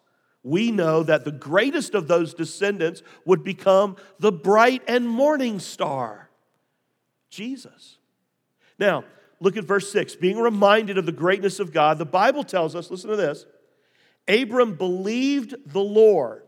we 0.43 0.71
know 0.71 1.03
that 1.03 1.25
the 1.25 1.33
greatest 1.33 1.95
of 1.95 2.09
those 2.09 2.33
descendants 2.33 3.03
would 3.27 3.45
become 3.45 3.97
the 4.19 4.33
bright 4.33 4.83
and 4.89 5.07
morning 5.07 5.59
star, 5.59 6.31
Jesus. 7.29 7.99
Now, 8.79 9.05
look 9.41 9.57
at 9.57 9.65
verse 9.65 9.93
6. 9.93 10.17
Being 10.17 10.39
reminded 10.39 10.97
of 10.97 11.05
the 11.05 11.13
greatness 11.13 11.61
of 11.61 11.73
God, 11.73 11.99
the 11.99 12.07
Bible 12.07 12.45
tells 12.45 12.75
us, 12.75 12.91
listen 12.91 13.11
to 13.11 13.17
this 13.17 13.45
Abram 14.27 14.75
believed 14.75 15.55
the 15.67 15.81
Lord, 15.81 16.48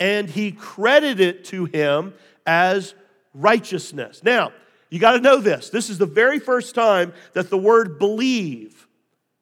and 0.00 0.28
he 0.28 0.50
credited 0.50 1.20
it 1.20 1.44
to 1.46 1.66
him 1.66 2.14
as 2.46 2.94
righteousness. 3.34 4.22
Now, 4.24 4.52
you 4.88 4.98
got 4.98 5.12
to 5.12 5.20
know 5.20 5.36
this. 5.36 5.70
This 5.70 5.88
is 5.88 5.98
the 5.98 6.06
very 6.06 6.40
first 6.40 6.74
time 6.74 7.12
that 7.34 7.50
the 7.50 7.58
word 7.58 7.98
believe 7.98 8.88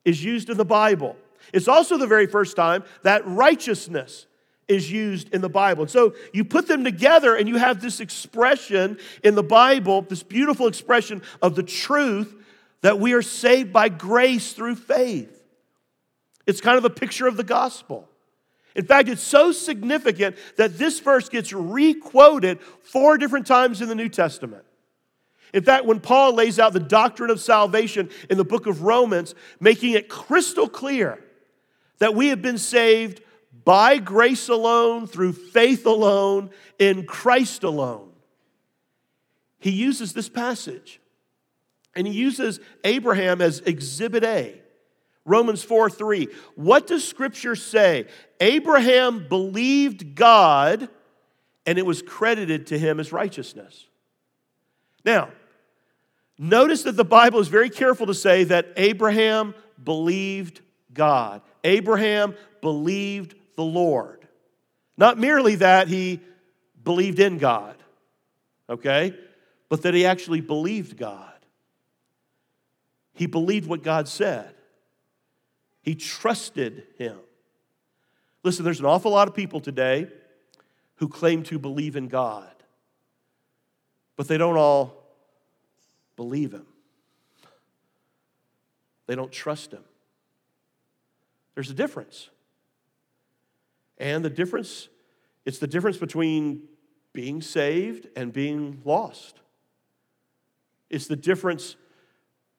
is 0.04 0.22
used 0.22 0.50
in 0.50 0.58
the 0.58 0.64
Bible. 0.64 1.16
It's 1.54 1.68
also 1.68 1.96
the 1.96 2.06
very 2.06 2.26
first 2.26 2.56
time 2.56 2.84
that 3.04 3.26
righteousness 3.26 4.26
is 4.66 4.92
used 4.92 5.32
in 5.32 5.40
the 5.40 5.48
Bible. 5.48 5.82
And 5.84 5.90
so 5.90 6.14
you 6.34 6.44
put 6.44 6.66
them 6.66 6.84
together 6.84 7.34
and 7.34 7.48
you 7.48 7.56
have 7.56 7.80
this 7.80 8.00
expression 8.00 8.98
in 9.24 9.34
the 9.34 9.42
Bible, 9.42 10.02
this 10.02 10.22
beautiful 10.22 10.66
expression 10.66 11.22
of 11.40 11.54
the 11.54 11.62
truth 11.62 12.34
that 12.82 13.00
we 13.00 13.14
are 13.14 13.22
saved 13.22 13.72
by 13.72 13.88
grace 13.88 14.52
through 14.52 14.74
faith. 14.74 15.34
It's 16.46 16.60
kind 16.60 16.76
of 16.76 16.84
a 16.84 16.90
picture 16.90 17.26
of 17.26 17.38
the 17.38 17.44
gospel. 17.44 18.08
In 18.78 18.84
fact, 18.86 19.08
it's 19.08 19.22
so 19.24 19.50
significant 19.50 20.36
that 20.56 20.78
this 20.78 21.00
verse 21.00 21.28
gets 21.28 21.52
requoted 21.52 22.60
four 22.62 23.18
different 23.18 23.44
times 23.44 23.82
in 23.82 23.88
the 23.88 23.94
New 23.96 24.08
Testament. 24.08 24.64
In 25.52 25.64
fact, 25.64 25.84
when 25.84 25.98
Paul 25.98 26.34
lays 26.34 26.60
out 26.60 26.74
the 26.74 26.78
doctrine 26.78 27.30
of 27.30 27.40
salvation 27.40 28.08
in 28.30 28.38
the 28.38 28.44
book 28.44 28.66
of 28.68 28.82
Romans, 28.82 29.34
making 29.58 29.94
it 29.94 30.08
crystal 30.08 30.68
clear 30.68 31.18
that 31.98 32.14
we 32.14 32.28
have 32.28 32.40
been 32.40 32.56
saved 32.56 33.20
by 33.64 33.98
grace 33.98 34.48
alone, 34.48 35.08
through 35.08 35.32
faith 35.32 35.84
alone, 35.84 36.50
in 36.78 37.04
Christ 37.04 37.64
alone, 37.64 38.12
he 39.58 39.70
uses 39.70 40.12
this 40.12 40.28
passage. 40.28 41.00
And 41.96 42.06
he 42.06 42.12
uses 42.12 42.60
Abraham 42.84 43.42
as 43.42 43.58
exhibit 43.58 44.22
A. 44.22 44.60
Romans 45.28 45.62
4 45.62 45.90
3. 45.90 46.28
What 46.56 46.86
does 46.86 47.06
scripture 47.06 47.54
say? 47.54 48.06
Abraham 48.40 49.28
believed 49.28 50.14
God 50.14 50.88
and 51.66 51.78
it 51.78 51.84
was 51.84 52.00
credited 52.00 52.68
to 52.68 52.78
him 52.78 52.98
as 52.98 53.12
righteousness. 53.12 53.86
Now, 55.04 55.28
notice 56.38 56.84
that 56.84 56.96
the 56.96 57.04
Bible 57.04 57.40
is 57.40 57.48
very 57.48 57.68
careful 57.68 58.06
to 58.06 58.14
say 58.14 58.44
that 58.44 58.72
Abraham 58.76 59.54
believed 59.84 60.62
God. 60.94 61.42
Abraham 61.62 62.34
believed 62.62 63.34
the 63.56 63.64
Lord. 63.64 64.26
Not 64.96 65.18
merely 65.18 65.56
that 65.56 65.88
he 65.88 66.20
believed 66.82 67.20
in 67.20 67.36
God, 67.36 67.76
okay, 68.70 69.14
but 69.68 69.82
that 69.82 69.92
he 69.92 70.06
actually 70.06 70.40
believed 70.40 70.96
God. 70.96 71.32
He 73.12 73.26
believed 73.26 73.68
what 73.68 73.82
God 73.82 74.08
said, 74.08 74.54
he 75.88 75.94
trusted 75.94 76.86
him. 76.98 77.16
Listen, 78.42 78.62
there's 78.62 78.78
an 78.78 78.84
awful 78.84 79.12
lot 79.12 79.26
of 79.26 79.34
people 79.34 79.58
today 79.58 80.06
who 80.96 81.08
claim 81.08 81.42
to 81.44 81.58
believe 81.58 81.96
in 81.96 82.08
God, 82.08 82.54
but 84.14 84.28
they 84.28 84.36
don't 84.36 84.58
all 84.58 85.02
believe 86.14 86.52
Him. 86.52 86.66
They 89.06 89.14
don't 89.14 89.32
trust 89.32 89.72
Him. 89.72 89.82
There's 91.54 91.70
a 91.70 91.74
difference. 91.74 92.28
And 93.96 94.22
the 94.22 94.28
difference, 94.28 94.90
it's 95.46 95.58
the 95.58 95.66
difference 95.66 95.96
between 95.96 96.64
being 97.14 97.40
saved 97.40 98.08
and 98.14 98.30
being 98.30 98.82
lost. 98.84 99.40
It's 100.90 101.06
the 101.06 101.16
difference 101.16 101.76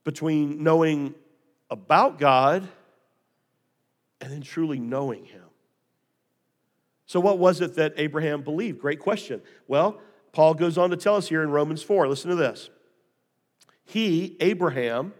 between 0.04 0.64
knowing 0.64 1.14
about 1.70 2.18
God 2.18 2.68
and 4.22 4.32
then 4.32 4.42
truly 4.42 4.80
knowing 4.80 5.26
Him. 5.26 5.44
So, 7.06 7.20
what 7.20 7.40
was 7.40 7.62
it 7.62 7.76
that 7.76 7.94
Abraham 7.98 8.44
believed? 8.44 8.80
Great 8.80 9.00
question. 9.00 9.42
Well, 9.68 10.00
Paul 10.32 10.54
goes 10.54 10.78
on 10.78 10.92
to 10.92 10.98
tell 10.98 11.16
us 11.16 11.28
here 11.28 11.42
in 11.42 11.50
Romans 11.50 11.82
4. 11.82 12.08
Listen 12.08 12.30
to 12.30 12.36
this. 12.36 12.70
He, 13.86 14.38
Abraham, 14.40 15.14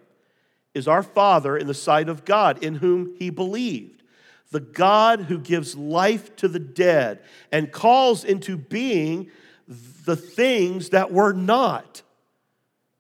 is 0.76 0.88
our 0.88 1.02
father 1.02 1.58
in 1.58 1.66
the 1.66 1.74
sight 1.74 2.08
of 2.08 2.26
God, 2.26 2.64
in 2.64 2.76
whom 2.76 3.16
he 3.18 3.32
believed. 3.32 4.04
The 4.52 4.60
God 4.60 5.22
who 5.22 5.40
gives 5.40 5.76
life 5.76 6.36
to 6.38 6.48
the 6.48 6.60
dead 6.60 7.24
and 7.52 7.72
calls 7.72 8.24
into 8.24 8.58
being 8.58 9.32
the 9.68 10.16
things 10.16 10.90
that 10.90 11.12
were 11.12 11.34
not. 11.34 12.02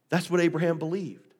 That's 0.09 0.29
what 0.29 0.41
Abraham 0.41 0.77
believed. 0.77 1.33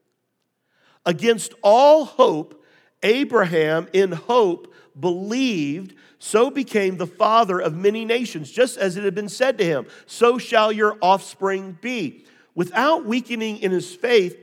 Against 1.05 1.53
all 1.63 2.05
hope, 2.05 2.58
Abraham, 3.03 3.87
in 3.93 4.11
hope, 4.11 4.73
believed, 4.99 5.95
so 6.19 6.49
became 6.49 6.97
the 6.97 7.07
father 7.07 7.59
of 7.59 7.75
many 7.75 8.03
nations, 8.05 8.51
just 8.51 8.77
as 8.77 8.97
it 8.97 9.03
had 9.03 9.15
been 9.15 9.29
said 9.29 9.57
to 9.57 9.65
him, 9.65 9.87
So 10.05 10.37
shall 10.37 10.71
your 10.71 10.97
offspring 11.01 11.77
be. 11.81 12.25
Without 12.55 13.05
weakening 13.05 13.59
in 13.59 13.71
his 13.71 13.95
faith, 13.95 14.37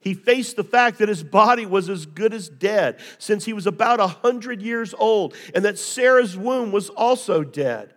he 0.00 0.14
faced 0.14 0.56
the 0.56 0.64
fact 0.64 0.98
that 0.98 1.08
his 1.08 1.22
body 1.22 1.66
was 1.66 1.88
as 1.88 2.06
good 2.06 2.32
as 2.32 2.48
dead, 2.48 2.98
since 3.18 3.44
he 3.44 3.52
was 3.52 3.66
about 3.66 4.00
a 4.00 4.06
hundred 4.06 4.62
years 4.62 4.94
old, 4.98 5.34
and 5.54 5.64
that 5.64 5.78
Sarah's 5.78 6.36
womb 6.36 6.72
was 6.72 6.88
also 6.88 7.44
dead. 7.44 7.94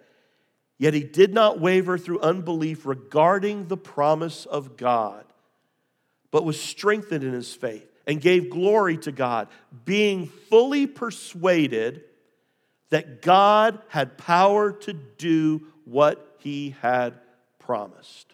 Yet 0.77 0.93
he 0.93 1.03
did 1.03 1.33
not 1.33 1.59
waver 1.59 1.97
through 1.97 2.19
unbelief 2.19 2.85
regarding 2.85 3.69
the 3.69 3.77
promise 3.77 4.45
of 4.45 4.75
God, 4.75 5.23
but 6.31 6.43
was 6.43 6.61
strengthened 6.61 7.23
in 7.23 7.31
his 7.31 7.53
faith 7.53 7.89
and 8.07 8.21
gave 8.21 8.49
glory 8.49 8.97
to 8.99 9.11
God, 9.11 9.47
being 9.83 10.27
fully 10.27 10.87
persuaded 10.87 12.03
that 12.89 13.21
God 13.21 13.79
had 13.87 14.17
power 14.17 14.71
to 14.71 14.93
do 14.93 15.65
what 15.85 16.35
he 16.39 16.75
had 16.81 17.19
promised. 17.59 18.33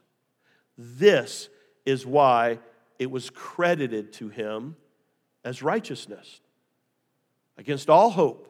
This 0.78 1.50
is 1.86 2.06
why 2.06 2.60
it 3.00 3.10
was 3.10 3.30
credited 3.30 4.14
to 4.14 4.30
him 4.30 4.76
as 5.44 5.64
righteousness. 5.64 6.42
Against 7.58 7.90
all 7.90 8.10
hope, 8.10 8.48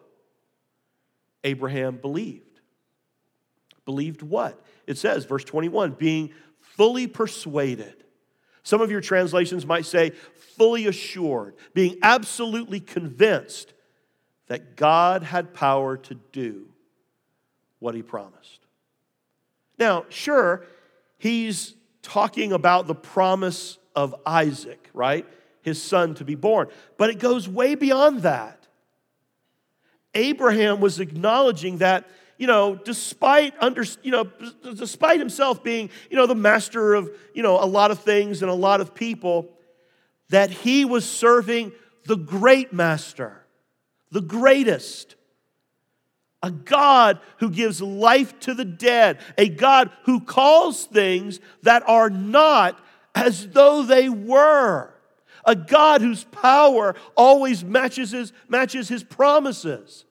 Abraham 1.43 1.97
believed. 1.97 2.59
Believed 3.85 4.21
what? 4.21 4.63
It 4.87 4.97
says, 4.97 5.25
verse 5.25 5.43
21, 5.43 5.91
being 5.91 6.31
fully 6.59 7.07
persuaded. 7.07 8.03
Some 8.63 8.81
of 8.81 8.91
your 8.91 9.01
translations 9.01 9.65
might 9.65 9.85
say 9.85 10.11
fully 10.35 10.87
assured, 10.87 11.55
being 11.73 11.97
absolutely 12.03 12.79
convinced 12.79 13.73
that 14.47 14.75
God 14.75 15.23
had 15.23 15.53
power 15.53 15.97
to 15.97 16.15
do 16.31 16.67
what 17.79 17.95
he 17.95 18.03
promised. 18.03 18.59
Now, 19.79 20.05
sure, 20.09 20.65
he's 21.17 21.75
talking 22.01 22.51
about 22.51 22.87
the 22.87 22.95
promise 22.95 23.77
of 23.95 24.13
Isaac, 24.25 24.89
right? 24.93 25.25
His 25.61 25.81
son 25.81 26.13
to 26.15 26.25
be 26.25 26.35
born. 26.35 26.67
But 26.97 27.09
it 27.09 27.19
goes 27.19 27.47
way 27.47 27.75
beyond 27.75 28.21
that. 28.21 28.67
Abraham 30.13 30.81
was 30.81 30.99
acknowledging 30.99 31.77
that 31.77 32.09
you 32.41 32.47
know, 32.47 32.73
despite 32.73 33.53
under, 33.59 33.83
you 34.01 34.09
know, 34.09 34.23
despite 34.63 35.19
himself 35.19 35.63
being, 35.63 35.91
you 36.09 36.17
know, 36.17 36.25
the 36.25 36.33
master 36.33 36.95
of, 36.95 37.11
you 37.35 37.43
know, 37.43 37.63
a 37.63 37.69
lot 37.69 37.91
of 37.91 37.99
things 37.99 38.41
and 38.41 38.49
a 38.49 38.55
lot 38.55 38.81
of 38.81 38.95
people, 38.95 39.47
that 40.29 40.49
he 40.49 40.83
was 40.83 41.07
serving 41.07 41.71
the 42.05 42.17
great 42.17 42.73
master, 42.73 43.45
the 44.09 44.21
greatest. 44.21 45.13
A 46.41 46.49
God 46.49 47.19
who 47.37 47.51
gives 47.51 47.79
life 47.79 48.39
to 48.39 48.55
the 48.55 48.65
dead, 48.65 49.19
a 49.37 49.47
God 49.47 49.91
who 50.05 50.19
calls 50.19 50.85
things 50.85 51.39
that 51.61 51.87
are 51.87 52.09
not 52.09 52.83
as 53.13 53.49
though 53.49 53.83
they 53.83 54.09
were, 54.09 54.91
a 55.45 55.55
God 55.55 56.01
whose 56.01 56.23
power 56.23 56.95
always 57.15 57.63
matches 57.63 58.09
his, 58.09 58.33
matches 58.49 58.89
his 58.89 59.03
promises 59.03 60.05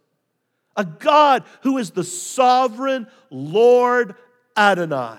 a 0.80 0.84
God 0.84 1.44
who 1.60 1.76
is 1.76 1.90
the 1.90 2.04
sovereign 2.04 3.06
Lord 3.30 4.14
Adonai 4.56 5.18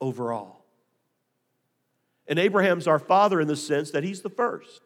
over 0.00 0.32
all. 0.32 0.64
And 2.26 2.38
Abraham's 2.38 2.86
our 2.86 2.98
father 2.98 3.40
in 3.40 3.48
the 3.48 3.56
sense 3.56 3.90
that 3.90 4.02
he's 4.02 4.22
the 4.22 4.30
first. 4.30 4.80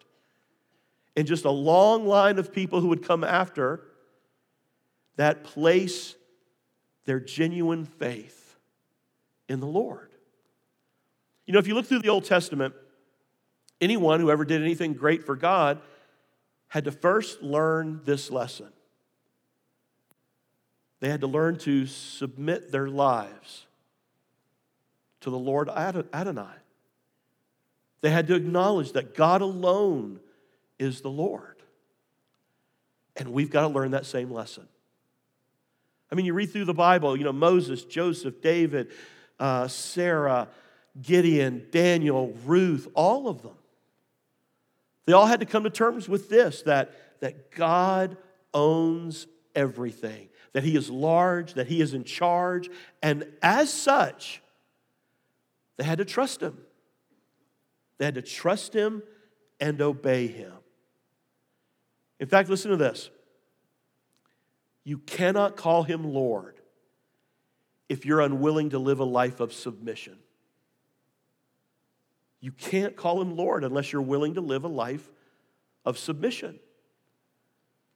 And 1.16 1.26
just 1.26 1.44
a 1.44 1.50
long 1.50 2.06
line 2.06 2.38
of 2.38 2.52
people 2.52 2.80
who 2.80 2.88
would 2.88 3.04
come 3.04 3.22
after 3.22 3.82
that 5.16 5.44
place 5.44 6.16
their 7.04 7.20
genuine 7.20 7.84
faith 7.84 8.56
in 9.48 9.60
the 9.60 9.66
Lord. 9.66 10.10
You 11.46 11.52
know, 11.52 11.60
if 11.60 11.68
you 11.68 11.74
look 11.74 11.86
through 11.86 12.00
the 12.00 12.08
Old 12.08 12.24
Testament, 12.24 12.74
anyone 13.80 14.18
who 14.18 14.30
ever 14.30 14.44
did 14.44 14.62
anything 14.62 14.94
great 14.94 15.22
for 15.24 15.36
God 15.36 15.80
had 16.66 16.86
to 16.86 16.90
first 16.90 17.40
learn 17.40 18.00
this 18.04 18.32
lesson 18.32 18.73
they 21.00 21.09
had 21.09 21.20
to 21.20 21.26
learn 21.26 21.59
to 21.59 21.87
submit 21.87 22.72
their 22.72 22.88
lives 22.88 23.66
to 25.20 25.30
the 25.30 25.38
Lord 25.38 25.68
Adonai. 25.68 26.54
They 28.00 28.11
had 28.11 28.26
to 28.26 28.35
acknowledge 28.35 28.92
that 28.92 29.14
God 29.14 29.40
alone 29.40 30.20
is 30.78 31.00
the 31.00 31.11
Lord. 31.11 31.57
And 33.16 33.33
we've 33.33 33.50
got 33.50 33.62
to 33.62 33.68
learn 33.68 33.92
that 33.92 34.07
same 34.07 34.30
lesson. 34.30 34.68
I 36.12 36.14
mean, 36.14 36.26
you 36.26 36.35
read 36.35 36.52
through 36.52 36.66
the 36.66 36.74
Bible, 36.74 37.16
you 37.16 37.24
know, 37.24 37.33
Moses, 37.33 37.85
Joseph, 37.85 38.42
David, 38.42 38.90
uh, 39.40 39.68
Sarah, 39.68 40.48
Gideon, 41.00 41.66
Daniel, 41.70 42.37
Ruth, 42.44 42.88
all 42.94 43.28
of 43.28 43.42
them. 43.42 43.57
They 45.07 45.12
all 45.12 45.26
had 45.26 45.40
to 45.40 45.46
come 45.46 45.64
to 45.64 45.70
terms 45.70 46.09
with 46.09 46.28
this 46.28 46.62
that, 46.62 47.20
that 47.20 47.50
God 47.50 48.16
owns 48.52 49.26
everything 49.54 50.28
that 50.54 50.64
He 50.64 50.76
is 50.76 50.88
large, 50.88 51.54
that 51.54 51.66
He 51.66 51.82
is 51.82 51.92
in 51.92 52.04
charge, 52.04 52.70
and 53.02 53.26
as 53.42 53.70
such, 53.70 54.40
they 55.76 55.84
had 55.84 55.98
to 55.98 56.04
trust 56.06 56.40
Him. 56.40 56.56
They 57.98 58.06
had 58.06 58.14
to 58.14 58.22
trust 58.22 58.72
Him 58.72 59.02
and 59.60 59.82
obey 59.82 60.26
Him. 60.26 60.52
In 62.18 62.26
fact, 62.26 62.48
listen 62.48 62.70
to 62.70 62.78
this 62.78 63.10
you 64.84 64.98
cannot 64.98 65.56
call 65.56 65.82
Him 65.82 66.14
Lord 66.14 66.60
if 67.88 68.06
you're 68.06 68.20
unwilling 68.20 68.70
to 68.70 68.78
live 68.78 69.00
a 69.00 69.04
life 69.04 69.40
of 69.40 69.52
submission. 69.52 70.16
You 72.40 72.52
can't 72.52 72.94
call 72.94 73.22
him 73.22 73.36
Lord 73.36 73.64
unless 73.64 73.90
you're 73.90 74.02
willing 74.02 74.34
to 74.34 74.42
live 74.42 74.64
a 74.64 74.68
life 74.68 75.10
of 75.84 75.96
submission. 75.96 76.58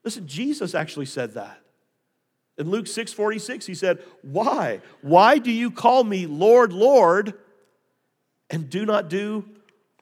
Listen, 0.04 0.26
Jesus 0.26 0.74
actually 0.74 1.04
said 1.04 1.34
that. 1.34 1.60
In 2.58 2.70
Luke 2.70 2.88
6 2.88 3.12
46, 3.12 3.66
he 3.66 3.74
said, 3.74 3.98
Why? 4.22 4.80
Why 5.00 5.38
do 5.38 5.50
you 5.50 5.70
call 5.70 6.02
me 6.04 6.26
Lord, 6.26 6.72
Lord, 6.72 7.34
and 8.50 8.68
do 8.68 8.84
not 8.84 9.08
do 9.08 9.44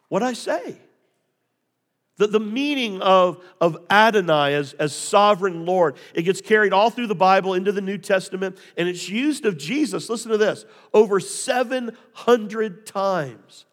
what 0.09 0.23
I 0.23 0.33
say? 0.33 0.79
The, 2.19 2.29
the 2.29 2.41
meaning 2.41 3.03
of, 3.03 3.45
of 3.61 3.77
Adonai 3.91 4.55
as, 4.55 4.73
as 4.75 4.95
sovereign 4.95 5.67
Lord, 5.67 5.97
it 6.15 6.23
gets 6.23 6.41
carried 6.41 6.73
all 6.73 6.89
through 6.89 7.09
the 7.09 7.15
Bible 7.15 7.53
into 7.53 7.73
the 7.73 7.83
New 7.83 7.99
Testament, 7.99 8.57
and 8.79 8.89
it's 8.89 9.07
used 9.07 9.45
of 9.45 9.59
Jesus, 9.59 10.09
listen 10.09 10.31
to 10.31 10.39
this, 10.39 10.65
over 10.95 11.21
700 11.21 12.87
times. 12.87 13.67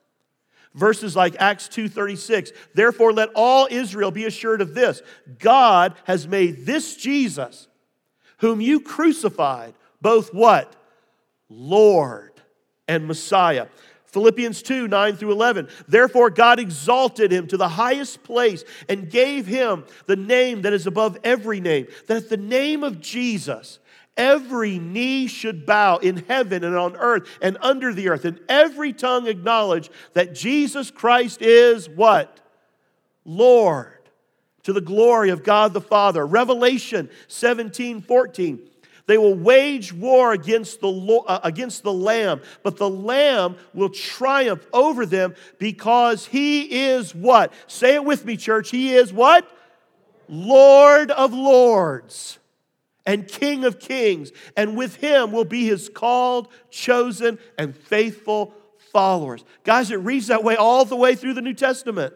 Verses 0.73 1.15
like 1.15 1.35
Acts 1.39 1.69
2:36, 1.69 2.51
therefore 2.73 3.13
let 3.13 3.29
all 3.35 3.67
Israel 3.69 4.11
be 4.11 4.25
assured 4.25 4.59
of 4.59 4.73
this, 4.73 5.01
God 5.39 5.93
has 6.05 6.27
made 6.27 6.65
this 6.65 6.97
Jesus 6.97 7.67
whom 8.43 8.59
you 8.59 8.81
crucified, 8.81 9.73
both 10.01 10.33
what? 10.33 10.75
Lord 11.47 12.33
and 12.89 13.07
Messiah. 13.07 13.67
Philippians 14.07 14.61
2 14.61 14.89
9 14.89 15.15
through 15.15 15.31
11. 15.31 15.69
Therefore, 15.87 16.29
God 16.29 16.59
exalted 16.59 17.31
him 17.31 17.47
to 17.47 17.55
the 17.55 17.69
highest 17.69 18.21
place 18.23 18.65
and 18.89 19.09
gave 19.09 19.47
him 19.47 19.85
the 20.07 20.17
name 20.17 20.63
that 20.63 20.73
is 20.73 20.85
above 20.87 21.17
every 21.23 21.61
name, 21.61 21.87
that 22.07 22.17
at 22.17 22.29
the 22.29 22.35
name 22.35 22.83
of 22.83 22.99
Jesus, 22.99 23.79
every 24.17 24.77
knee 24.77 25.27
should 25.27 25.65
bow 25.65 25.99
in 25.99 26.17
heaven 26.17 26.65
and 26.65 26.75
on 26.75 26.97
earth 26.97 27.29
and 27.41 27.57
under 27.61 27.93
the 27.93 28.09
earth, 28.09 28.25
and 28.25 28.41
every 28.49 28.91
tongue 28.91 29.25
acknowledge 29.25 29.89
that 30.15 30.35
Jesus 30.35 30.91
Christ 30.91 31.41
is 31.41 31.87
what? 31.87 32.41
Lord, 33.23 34.02
to 34.63 34.73
the 34.73 34.81
glory 34.81 35.29
of 35.29 35.43
God 35.43 35.73
the 35.73 35.81
Father. 35.81 36.25
Revelation 36.25 37.09
17 37.27 38.01
14. 38.01 38.69
They 39.05 39.17
will 39.17 39.35
wage 39.35 39.91
war 39.91 40.31
against 40.31 40.79
the, 40.79 40.89
uh, 41.27 41.39
against 41.43 41.83
the 41.83 41.91
Lamb, 41.91 42.41
but 42.63 42.77
the 42.77 42.89
Lamb 42.89 43.57
will 43.73 43.89
triumph 43.89 44.65
over 44.71 45.05
them 45.05 45.35
because 45.59 46.25
he 46.25 46.85
is 46.85 47.13
what? 47.13 47.51
Say 47.67 47.95
it 47.95 48.05
with 48.05 48.23
me, 48.23 48.37
church. 48.37 48.69
He 48.69 48.95
is 48.95 49.11
what? 49.11 49.45
Lord 50.29 51.11
of 51.11 51.33
lords 51.33 52.39
and 53.05 53.27
King 53.27 53.65
of 53.65 53.79
kings. 53.79 54.31
And 54.55 54.77
with 54.77 54.95
him 54.95 55.33
will 55.33 55.45
be 55.45 55.65
his 55.65 55.89
called, 55.89 56.47
chosen, 56.69 57.39
and 57.57 57.75
faithful 57.75 58.53
followers. 58.93 59.43
Guys, 59.65 59.91
it 59.91 59.97
reads 59.97 60.27
that 60.27 60.45
way 60.45 60.55
all 60.55 60.85
the 60.85 60.95
way 60.95 61.15
through 61.15 61.33
the 61.33 61.41
New 61.41 61.53
Testament. 61.53 62.13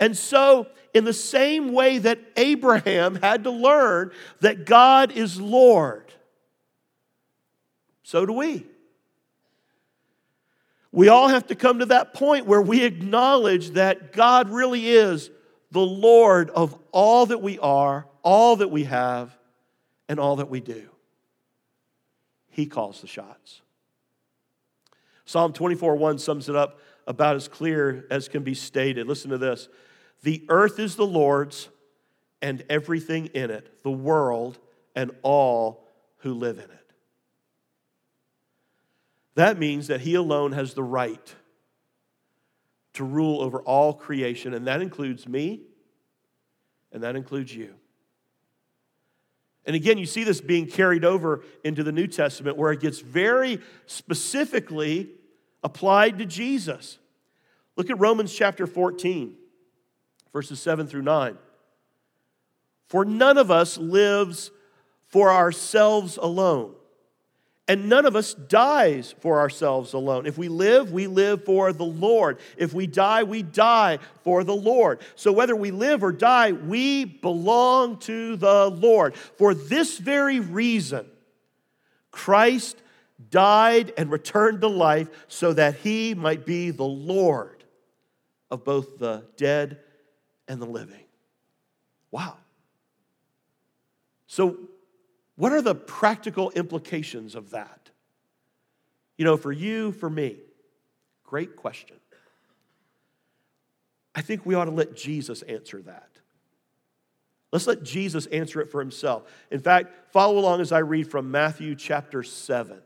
And 0.00 0.16
so, 0.16 0.66
in 0.94 1.04
the 1.04 1.12
same 1.12 1.72
way 1.72 1.98
that 1.98 2.20
Abraham 2.36 3.14
had 3.16 3.44
to 3.44 3.50
learn 3.50 4.10
that 4.40 4.66
God 4.66 5.12
is 5.12 5.40
Lord, 5.40 6.12
so 8.02 8.26
do 8.26 8.32
we. 8.32 8.66
We 10.90 11.08
all 11.08 11.28
have 11.28 11.46
to 11.46 11.54
come 11.54 11.78
to 11.78 11.86
that 11.86 12.12
point 12.12 12.46
where 12.46 12.60
we 12.60 12.84
acknowledge 12.84 13.70
that 13.70 14.12
God 14.12 14.50
really 14.50 14.90
is 14.90 15.30
the 15.70 15.80
Lord 15.80 16.50
of 16.50 16.78
all 16.92 17.24
that 17.26 17.40
we 17.40 17.58
are, 17.58 18.06
all 18.22 18.56
that 18.56 18.70
we 18.70 18.84
have, 18.84 19.34
and 20.06 20.20
all 20.20 20.36
that 20.36 20.50
we 20.50 20.60
do. 20.60 20.90
He 22.50 22.66
calls 22.66 23.00
the 23.00 23.06
shots. 23.06 23.62
Psalm 25.24 25.54
24 25.54 25.96
1 25.96 26.18
sums 26.18 26.50
it 26.50 26.56
up 26.56 26.78
about 27.06 27.36
as 27.36 27.48
clear 27.48 28.06
as 28.10 28.28
can 28.28 28.42
be 28.42 28.54
stated. 28.54 29.06
Listen 29.06 29.30
to 29.30 29.38
this 29.38 29.68
The 30.22 30.44
earth 30.48 30.78
is 30.78 30.96
the 30.96 31.06
Lord's 31.06 31.68
and 32.40 32.64
everything 32.68 33.26
in 33.26 33.50
it, 33.50 33.82
the 33.82 33.90
world 33.90 34.58
and 34.94 35.12
all 35.22 35.86
who 36.18 36.34
live 36.34 36.58
in 36.58 36.64
it. 36.64 36.92
That 39.34 39.58
means 39.58 39.86
that 39.86 40.00
He 40.02 40.14
alone 40.14 40.52
has 40.52 40.74
the 40.74 40.82
right 40.82 41.34
to 42.94 43.04
rule 43.04 43.40
over 43.40 43.60
all 43.60 43.94
creation, 43.94 44.52
and 44.54 44.66
that 44.66 44.82
includes 44.82 45.26
me, 45.26 45.62
and 46.92 47.02
that 47.02 47.16
includes 47.16 47.54
you. 47.54 47.74
And 49.64 49.76
again, 49.76 49.96
you 49.96 50.06
see 50.06 50.24
this 50.24 50.40
being 50.40 50.66
carried 50.66 51.04
over 51.04 51.44
into 51.64 51.82
the 51.82 51.92
New 51.92 52.06
Testament 52.06 52.56
where 52.56 52.72
it 52.72 52.80
gets 52.80 52.98
very 52.98 53.60
specifically 53.86 55.10
applied 55.62 56.18
to 56.18 56.26
Jesus. 56.26 56.98
Look 57.76 57.88
at 57.88 57.98
Romans 57.98 58.34
chapter 58.34 58.66
14, 58.66 59.36
verses 60.32 60.60
7 60.60 60.86
through 60.86 61.02
9. 61.02 61.36
For 62.88 63.04
none 63.04 63.38
of 63.38 63.50
us 63.50 63.78
lives 63.78 64.50
for 65.08 65.30
ourselves 65.30 66.18
alone. 66.20 66.74
And 67.68 67.88
none 67.88 68.06
of 68.06 68.16
us 68.16 68.34
dies 68.34 69.14
for 69.20 69.38
ourselves 69.38 69.92
alone. 69.92 70.26
If 70.26 70.36
we 70.36 70.48
live, 70.48 70.92
we 70.92 71.06
live 71.06 71.44
for 71.44 71.72
the 71.72 71.84
Lord. 71.84 72.38
If 72.56 72.74
we 72.74 72.86
die, 72.86 73.22
we 73.22 73.42
die 73.42 73.98
for 74.24 74.42
the 74.42 74.54
Lord. 74.54 75.00
So 75.14 75.32
whether 75.32 75.54
we 75.54 75.70
live 75.70 76.02
or 76.02 76.12
die, 76.12 76.52
we 76.52 77.04
belong 77.04 77.98
to 78.00 78.36
the 78.36 78.68
Lord. 78.68 79.14
For 79.14 79.54
this 79.54 79.96
very 79.96 80.40
reason, 80.40 81.06
Christ 82.10 82.76
died 83.30 83.92
and 83.96 84.10
returned 84.10 84.60
to 84.62 84.68
life 84.68 85.08
so 85.28 85.52
that 85.52 85.76
he 85.76 86.14
might 86.14 86.44
be 86.44 86.72
the 86.72 86.82
Lord 86.82 87.64
of 88.50 88.64
both 88.64 88.98
the 88.98 89.24
dead 89.36 89.78
and 90.48 90.60
the 90.60 90.66
living. 90.66 91.04
Wow. 92.10 92.36
So, 94.26 94.58
what 95.36 95.52
are 95.52 95.62
the 95.62 95.74
practical 95.74 96.50
implications 96.50 97.34
of 97.34 97.50
that? 97.50 97.90
You 99.16 99.24
know, 99.24 99.36
for 99.36 99.52
you, 99.52 99.92
for 99.92 100.10
me, 100.10 100.36
great 101.24 101.56
question. 101.56 101.96
I 104.14 104.20
think 104.20 104.44
we 104.44 104.54
ought 104.54 104.66
to 104.66 104.70
let 104.70 104.94
Jesus 104.94 105.42
answer 105.42 105.80
that. 105.82 106.08
Let's 107.50 107.66
let 107.66 107.82
Jesus 107.82 108.26
answer 108.26 108.60
it 108.60 108.70
for 108.70 108.80
himself. 108.80 109.24
In 109.50 109.60
fact, 109.60 110.12
follow 110.12 110.38
along 110.38 110.60
as 110.60 110.72
I 110.72 110.78
read 110.78 111.10
from 111.10 111.30
Matthew 111.30 111.74
chapter 111.74 112.22
7. 112.22 112.80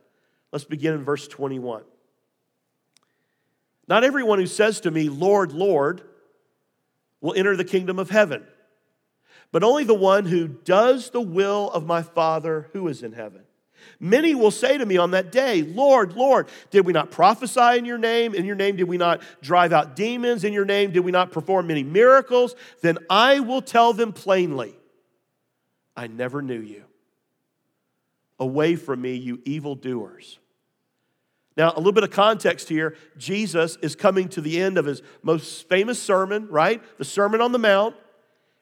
Let's 0.53 0.65
begin 0.65 0.95
in 0.95 1.05
verse 1.05 1.29
21. 1.29 1.83
Not 3.89 4.03
everyone 4.03 4.41
who 4.41 4.47
says 4.47 4.81
to 4.81 4.91
me, 4.91 5.09
Lord, 5.09 5.53
Lord, 5.53 6.03
will 7.21 7.35
enter 7.35 7.57
the 7.57 7.65
kingdom 7.65 7.99
of 7.99 8.11
heaven 8.11 8.47
but 9.53 9.63
only 9.63 9.85
the 9.85 9.95
one 9.95 10.27
who 10.27 10.49
does 10.49 11.11
the 11.11 11.21
will 11.21 11.71
of 11.71 11.87
my 11.87 12.03
Father 12.03 12.69
who 12.73 12.89
is 12.89 13.03
in 13.03 13.13
heaven. 13.13 13.43
Many 14.01 14.35
will 14.35 14.51
say 14.51 14.77
to 14.77 14.85
me 14.85 14.97
on 14.97 15.13
that 15.13 15.31
day, 15.33 15.63
Lord, 15.63 16.15
Lord, 16.15 16.49
did 16.71 16.85
we 16.85 16.93
not 16.93 17.11
prophesy 17.11 17.79
in 17.79 17.85
your 17.85 17.99
name? 17.99 18.35
In 18.35 18.45
your 18.45 18.57
name, 18.57 18.77
did 18.77 18.85
we 18.85 18.99
not 18.99 19.23
drive 19.41 19.73
out 19.73 19.97
demons? 19.97 20.45
In 20.45 20.53
your 20.53 20.65
name, 20.65 20.91
did 20.91 21.01
we 21.01 21.13
not 21.13 21.31
perform 21.31 21.69
many 21.69 21.85
miracles? 21.85 22.55
Then 22.83 22.99
I 23.09 23.41
will 23.41 23.63
tell 23.63 23.93
them 23.93 24.13
plainly, 24.13 24.77
I 25.97 26.09
never 26.09 26.43
knew 26.43 26.61
you. 26.61 26.85
Away 28.39 28.77
from 28.77 29.01
me, 29.01 29.15
you 29.15 29.41
evildoers. 29.45 30.39
Now, 31.57 31.73
a 31.75 31.79
little 31.79 31.93
bit 31.93 32.05
of 32.05 32.11
context 32.11 32.69
here. 32.69 32.97
Jesus 33.17 33.77
is 33.81 33.97
coming 33.97 34.29
to 34.31 34.41
the 34.41 34.61
end 34.61 34.77
of 34.77 34.85
his 34.85 35.03
most 35.23 35.69
famous 35.69 36.01
sermon, 36.01 36.49
right? 36.49 36.83
The 36.99 37.05
Sermon 37.05 37.41
on 37.41 37.53
the 37.53 37.59
Mount. 37.59 37.97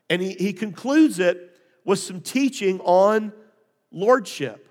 And 0.09 0.23
he, 0.23 0.35
he 0.35 0.53
concludes 0.53 1.19
it 1.19 1.59
with 1.85 1.99
some 1.99 2.21
teaching 2.21 2.81
on 2.81 3.33
lordship. 3.91 4.69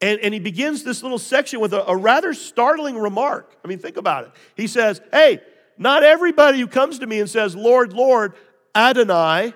And, 0.00 0.20
and 0.20 0.34
he 0.34 0.40
begins 0.40 0.84
this 0.84 1.02
little 1.02 1.18
section 1.18 1.60
with 1.60 1.72
a, 1.72 1.88
a 1.88 1.96
rather 1.96 2.34
startling 2.34 2.98
remark. 2.98 3.56
I 3.64 3.68
mean, 3.68 3.78
think 3.78 3.96
about 3.96 4.24
it. 4.24 4.32
He 4.56 4.66
says, 4.66 5.00
Hey, 5.12 5.40
not 5.78 6.02
everybody 6.02 6.60
who 6.60 6.66
comes 6.66 6.98
to 7.00 7.06
me 7.06 7.20
and 7.20 7.30
says, 7.30 7.56
Lord, 7.56 7.92
Lord, 7.92 8.34
Adonai, 8.74 9.54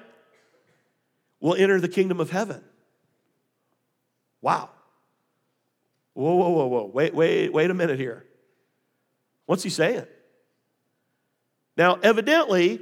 will 1.41 1.55
enter 1.55 1.81
the 1.81 1.89
kingdom 1.89 2.21
of 2.21 2.31
heaven. 2.31 2.65
Wow. 4.41 4.71
Whoa, 6.17 6.35
whoa, 6.35 6.49
whoa, 6.49 6.67
whoa. 6.67 6.91
Wait, 6.95 7.15
wait, 7.15 7.53
wait 7.53 7.71
a 7.71 7.75
minute 7.75 7.99
here. 7.99 8.25
What's 9.45 9.63
he 9.63 9.69
saying? 9.69 10.07
Now, 11.77 11.99
evidently, 12.03 12.81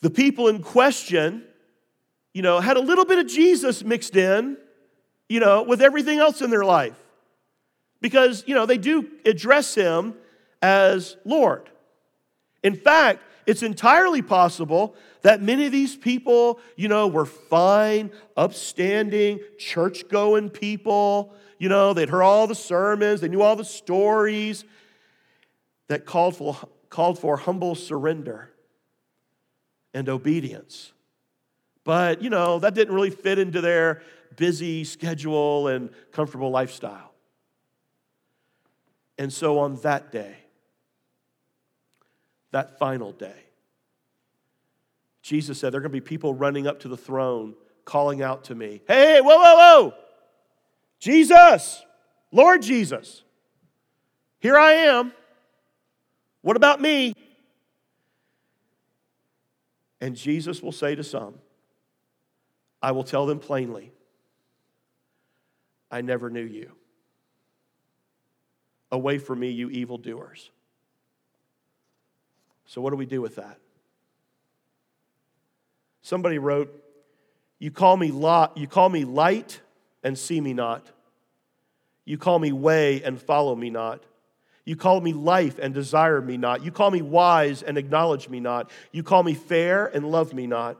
the 0.00 0.08
people 0.08 0.48
in 0.48 0.62
question, 0.62 1.44
you 2.32 2.40
know, 2.40 2.58
had 2.58 2.78
a 2.78 2.80
little 2.80 3.04
bit 3.04 3.18
of 3.18 3.26
Jesus 3.26 3.84
mixed 3.84 4.16
in, 4.16 4.56
you 5.28 5.40
know, 5.40 5.62
with 5.62 5.82
everything 5.82 6.18
else 6.18 6.40
in 6.40 6.48
their 6.48 6.64
life. 6.64 6.96
Because, 8.00 8.44
you 8.46 8.54
know, 8.54 8.64
they 8.64 8.78
do 8.78 9.06
address 9.26 9.74
him 9.74 10.14
as 10.62 11.18
Lord. 11.26 11.68
In 12.62 12.76
fact, 12.76 13.22
it's 13.44 13.62
entirely 13.62 14.22
possible 14.22 14.94
that 15.20 15.42
many 15.42 15.66
of 15.66 15.72
these 15.72 15.96
people, 15.96 16.60
you 16.76 16.88
know, 16.88 17.08
were 17.08 17.26
fine, 17.26 18.10
upstanding, 18.38 19.40
church 19.58 20.08
going 20.08 20.48
people. 20.48 21.34
You 21.60 21.68
know, 21.68 21.92
they'd 21.92 22.08
heard 22.08 22.22
all 22.22 22.46
the 22.46 22.54
sermons, 22.54 23.20
they 23.20 23.28
knew 23.28 23.42
all 23.42 23.54
the 23.54 23.66
stories 23.66 24.64
that 25.88 26.06
called 26.06 26.34
for, 26.34 26.56
called 26.88 27.18
for 27.18 27.36
humble 27.36 27.74
surrender 27.74 28.50
and 29.92 30.08
obedience. 30.08 30.92
But, 31.84 32.22
you 32.22 32.30
know, 32.30 32.60
that 32.60 32.72
didn't 32.72 32.94
really 32.94 33.10
fit 33.10 33.38
into 33.38 33.60
their 33.60 34.00
busy 34.36 34.84
schedule 34.84 35.68
and 35.68 35.90
comfortable 36.12 36.50
lifestyle. 36.50 37.12
And 39.18 39.30
so 39.30 39.58
on 39.58 39.76
that 39.82 40.10
day, 40.10 40.36
that 42.52 42.78
final 42.78 43.12
day, 43.12 43.36
Jesus 45.20 45.60
said, 45.60 45.74
There 45.74 45.78
are 45.80 45.82
going 45.82 45.92
to 45.92 46.00
be 46.00 46.00
people 46.00 46.32
running 46.32 46.66
up 46.66 46.80
to 46.80 46.88
the 46.88 46.96
throne 46.96 47.54
calling 47.84 48.22
out 48.22 48.44
to 48.44 48.54
me, 48.54 48.80
Hey, 48.88 49.20
whoa, 49.20 49.36
whoa, 49.36 49.56
whoa! 49.56 49.94
Jesus, 51.00 51.84
Lord 52.30 52.62
Jesus, 52.62 53.22
here 54.38 54.56
I 54.56 54.72
am. 54.72 55.12
What 56.42 56.56
about 56.56 56.80
me? 56.80 57.14
And 60.00 60.14
Jesus 60.14 60.62
will 60.62 60.72
say 60.72 60.94
to 60.94 61.02
some, 61.02 61.34
I 62.82 62.92
will 62.92 63.04
tell 63.04 63.26
them 63.26 63.38
plainly, 63.38 63.92
I 65.90 66.02
never 66.02 66.30
knew 66.30 66.44
you. 66.44 66.72
Away 68.92 69.18
from 69.18 69.40
me, 69.40 69.50
you 69.50 69.70
evildoers. 69.70 70.50
So, 72.66 72.80
what 72.80 72.90
do 72.90 72.96
we 72.96 73.06
do 73.06 73.20
with 73.20 73.36
that? 73.36 73.58
Somebody 76.02 76.38
wrote, 76.38 76.72
You 77.58 77.70
call 77.70 77.96
me 77.96 78.10
lot, 78.10 78.56
you 78.56 78.66
call 78.66 78.88
me 78.88 79.04
light 79.04 79.60
and 80.02 80.18
see 80.18 80.40
me 80.40 80.52
not. 80.52 80.90
You 82.04 82.18
call 82.18 82.38
me 82.38 82.52
way 82.52 83.02
and 83.02 83.20
follow 83.20 83.54
me 83.54 83.70
not. 83.70 84.02
You 84.64 84.76
call 84.76 85.00
me 85.00 85.12
life 85.12 85.58
and 85.58 85.72
desire 85.74 86.20
me 86.20 86.36
not. 86.36 86.64
You 86.64 86.70
call 86.70 86.90
me 86.90 87.02
wise 87.02 87.62
and 87.62 87.78
acknowledge 87.78 88.28
me 88.28 88.40
not. 88.40 88.70
You 88.92 89.02
call 89.02 89.22
me 89.22 89.34
fair 89.34 89.86
and 89.86 90.10
love 90.10 90.32
me 90.32 90.46
not. 90.46 90.78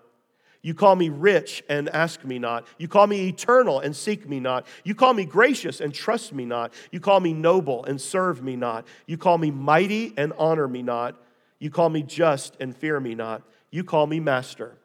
You 0.62 0.74
call 0.74 0.94
me 0.94 1.08
rich 1.08 1.64
and 1.68 1.88
ask 1.88 2.22
me 2.24 2.38
not. 2.38 2.66
You 2.78 2.86
call 2.86 3.06
me 3.06 3.28
eternal 3.28 3.80
and 3.80 3.96
seek 3.96 4.28
me 4.28 4.40
not. 4.40 4.66
You 4.84 4.94
call 4.94 5.14
me 5.14 5.24
gracious 5.24 5.80
and 5.80 5.94
trust 5.94 6.34
me 6.34 6.44
not. 6.44 6.74
You 6.92 7.00
call 7.00 7.20
me 7.20 7.32
noble 7.32 7.84
and 7.84 7.98
serve 7.98 8.42
me 8.42 8.56
not. 8.56 8.86
You 9.06 9.16
call 9.16 9.38
me 9.38 9.50
mighty 9.50 10.12
and 10.18 10.34
honor 10.36 10.68
me 10.68 10.82
not. 10.82 11.16
You 11.58 11.70
call 11.70 11.88
me 11.88 12.02
just 12.02 12.56
and 12.60 12.76
fear 12.76 13.00
me 13.00 13.14
not. 13.14 13.42
You 13.70 13.84
call 13.84 14.06
me 14.06 14.20
master 14.20 14.76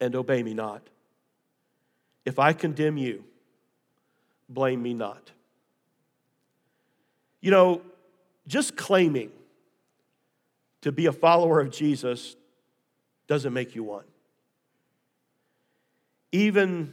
and 0.00 0.16
obey 0.16 0.42
me 0.42 0.54
not. 0.54 0.88
If 2.24 2.38
I 2.38 2.52
condemn 2.52 2.96
you, 2.96 3.24
blame 4.48 4.82
me 4.82 4.94
not. 4.94 5.30
You 7.40 7.50
know, 7.50 7.82
just 8.46 8.76
claiming 8.76 9.30
to 10.80 10.92
be 10.92 11.06
a 11.06 11.12
follower 11.12 11.60
of 11.60 11.70
Jesus 11.70 12.36
doesn't 13.26 13.52
make 13.52 13.74
you 13.74 13.82
one 13.82 14.04
even, 16.34 16.92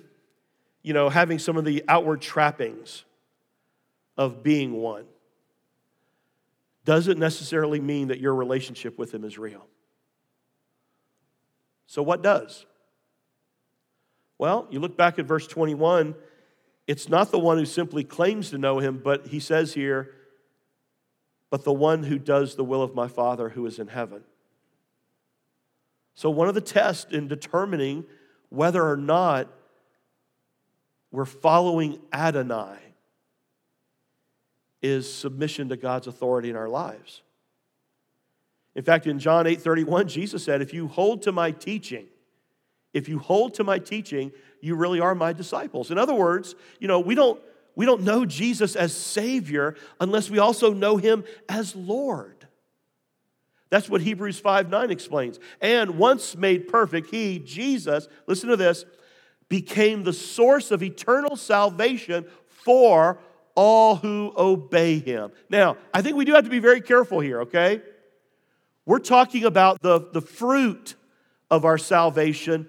you 0.84 0.94
know, 0.94 1.10
having 1.10 1.40
some 1.40 1.58
of 1.58 1.66
the 1.66 1.84
outward 1.88 2.22
trappings 2.22 3.04
of 4.16 4.44
being 4.44 4.74
one 4.74 5.06
doesn't 6.86 7.18
necessarily 7.18 7.80
mean 7.80 8.10
that 8.10 8.20
your 8.20 8.36
relationship 8.36 9.00
with 9.00 9.12
Him 9.12 9.24
is 9.24 9.40
real. 9.40 9.66
So, 11.88 12.04
what 12.04 12.22
does? 12.22 12.68
Well, 14.42 14.66
you 14.72 14.80
look 14.80 14.98
back 14.98 15.20
at 15.20 15.28
verse 15.28 15.46
21, 15.46 16.16
it's 16.88 17.08
not 17.08 17.30
the 17.30 17.38
one 17.38 17.60
who 17.60 17.66
simply 17.66 18.04
claims 18.04 18.50
to 18.50 18.58
know 18.58 18.80
Him, 18.80 18.98
but 18.98 19.28
he 19.28 19.40
says 19.40 19.76
here, 19.76 20.16
but 21.52 21.64
the 21.64 21.72
one 21.72 22.02
who 22.02 22.18
does 22.18 22.56
the 22.56 22.64
will 22.64 22.82
of 22.82 22.96
my 22.96 23.08
Father 23.08 23.50
who 23.50 23.68
is 23.68 23.78
in 23.78 23.86
heaven. 23.86 24.24
So, 26.16 26.32
one 26.32 26.48
of 26.48 26.56
the 26.56 26.62
tests 26.62 27.14
in 27.14 27.28
determining 27.28 28.04
whether 28.50 28.84
or 28.84 28.98
not 28.98 29.48
we're 31.12 31.26
following 31.26 32.00
Adonai 32.12 32.80
is 34.82 35.14
submission 35.14 35.70
to 35.70 35.78
God's 35.78 36.08
authority 36.08 36.50
in 36.50 36.56
our 36.56 36.68
lives. 36.68 37.22
In 38.74 38.84
fact, 38.84 39.06
in 39.06 39.20
John 39.20 39.46
8 39.46 39.62
31, 39.62 40.08
Jesus 40.08 40.44
said, 40.44 40.64
If 40.64 40.74
you 40.74 40.88
hold 40.88 41.22
to 41.22 41.32
my 41.32 41.52
teaching, 41.52 42.08
if 42.94 43.08
you 43.08 43.20
hold 43.20 43.56
to 43.56 43.64
my 43.64 43.80
teaching, 43.80 44.32
you 44.60 44.76
really 44.76 45.00
are 45.00 45.16
my 45.16 45.34
disciples. 45.34 45.92
In 45.92 45.98
other 45.98 46.14
words, 46.14 46.56
you 46.80 46.88
know, 46.88 47.00
we 47.00 47.16
don't, 47.16 47.42
we 47.76 47.86
don't 47.86 48.02
know 48.02 48.26
Jesus 48.26 48.76
as 48.76 48.96
Savior 48.96 49.76
unless 50.00 50.30
we 50.30 50.40
also 50.40 50.74
know 50.74 50.98
him 50.98 51.24
as 51.48 51.76
Lord. 51.76 52.48
That's 53.70 53.90
what 53.90 54.02
Hebrews 54.02 54.38
5 54.38 54.70
9 54.70 54.92
explains. 54.92 55.40
And 55.62 55.98
once 55.98 56.36
made 56.36 56.68
perfect, 56.68 57.10
he, 57.10 57.40
Jesus, 57.40 58.08
listen 58.28 58.50
to 58.50 58.58
this, 58.58 58.86
became 59.48 60.04
the 60.04 60.14
source 60.14 60.72
of 60.72 60.84
eternal 60.84 61.36
salvation 61.36 62.26
for 62.48 63.20
all 63.56 63.96
who 63.96 64.34
obey 64.38 65.00
him. 65.00 65.32
Now, 65.50 65.78
I 65.94 66.02
think 66.02 66.16
we 66.16 66.26
do 66.26 66.34
have 66.34 66.44
to 66.44 66.50
be 66.50 66.60
very 66.60 66.82
careful 66.82 67.20
here, 67.20 67.42
okay? 67.42 67.82
We're 68.86 69.00
talking 69.00 69.46
about 69.46 69.82
the, 69.82 70.10
the 70.12 70.22
fruit 70.22 70.96
of 71.50 71.66
our 71.66 71.78
salvation, 71.78 72.68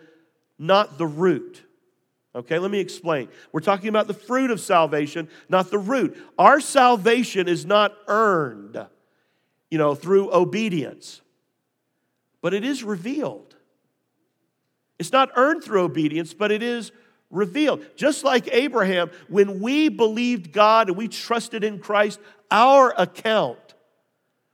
not 0.62 0.96
the 0.96 1.06
root. 1.06 1.62
Okay, 2.34 2.58
let 2.58 2.70
me 2.70 2.80
explain. 2.80 3.28
We're 3.52 3.60
talking 3.60 3.88
about 3.88 4.06
the 4.06 4.14
fruit 4.14 4.50
of 4.50 4.60
salvation, 4.60 5.28
not 5.50 5.70
the 5.70 5.78
root. 5.78 6.16
Our 6.38 6.60
salvation 6.60 7.48
is 7.48 7.66
not 7.66 7.92
earned 8.08 8.86
you 9.72 9.78
know, 9.78 9.94
through 9.94 10.30
obedience. 10.30 11.22
But 12.42 12.52
it 12.52 12.62
is 12.62 12.84
revealed. 12.84 13.56
It's 14.98 15.12
not 15.12 15.30
earned 15.34 15.64
through 15.64 15.80
obedience, 15.80 16.34
but 16.34 16.52
it 16.52 16.62
is 16.62 16.92
revealed. 17.30 17.82
Just 17.96 18.22
like 18.22 18.52
Abraham, 18.52 19.10
when 19.28 19.60
we 19.60 19.88
believed 19.88 20.52
God 20.52 20.88
and 20.88 20.96
we 20.98 21.08
trusted 21.08 21.64
in 21.64 21.78
Christ, 21.78 22.20
our 22.50 22.92
account 22.98 23.56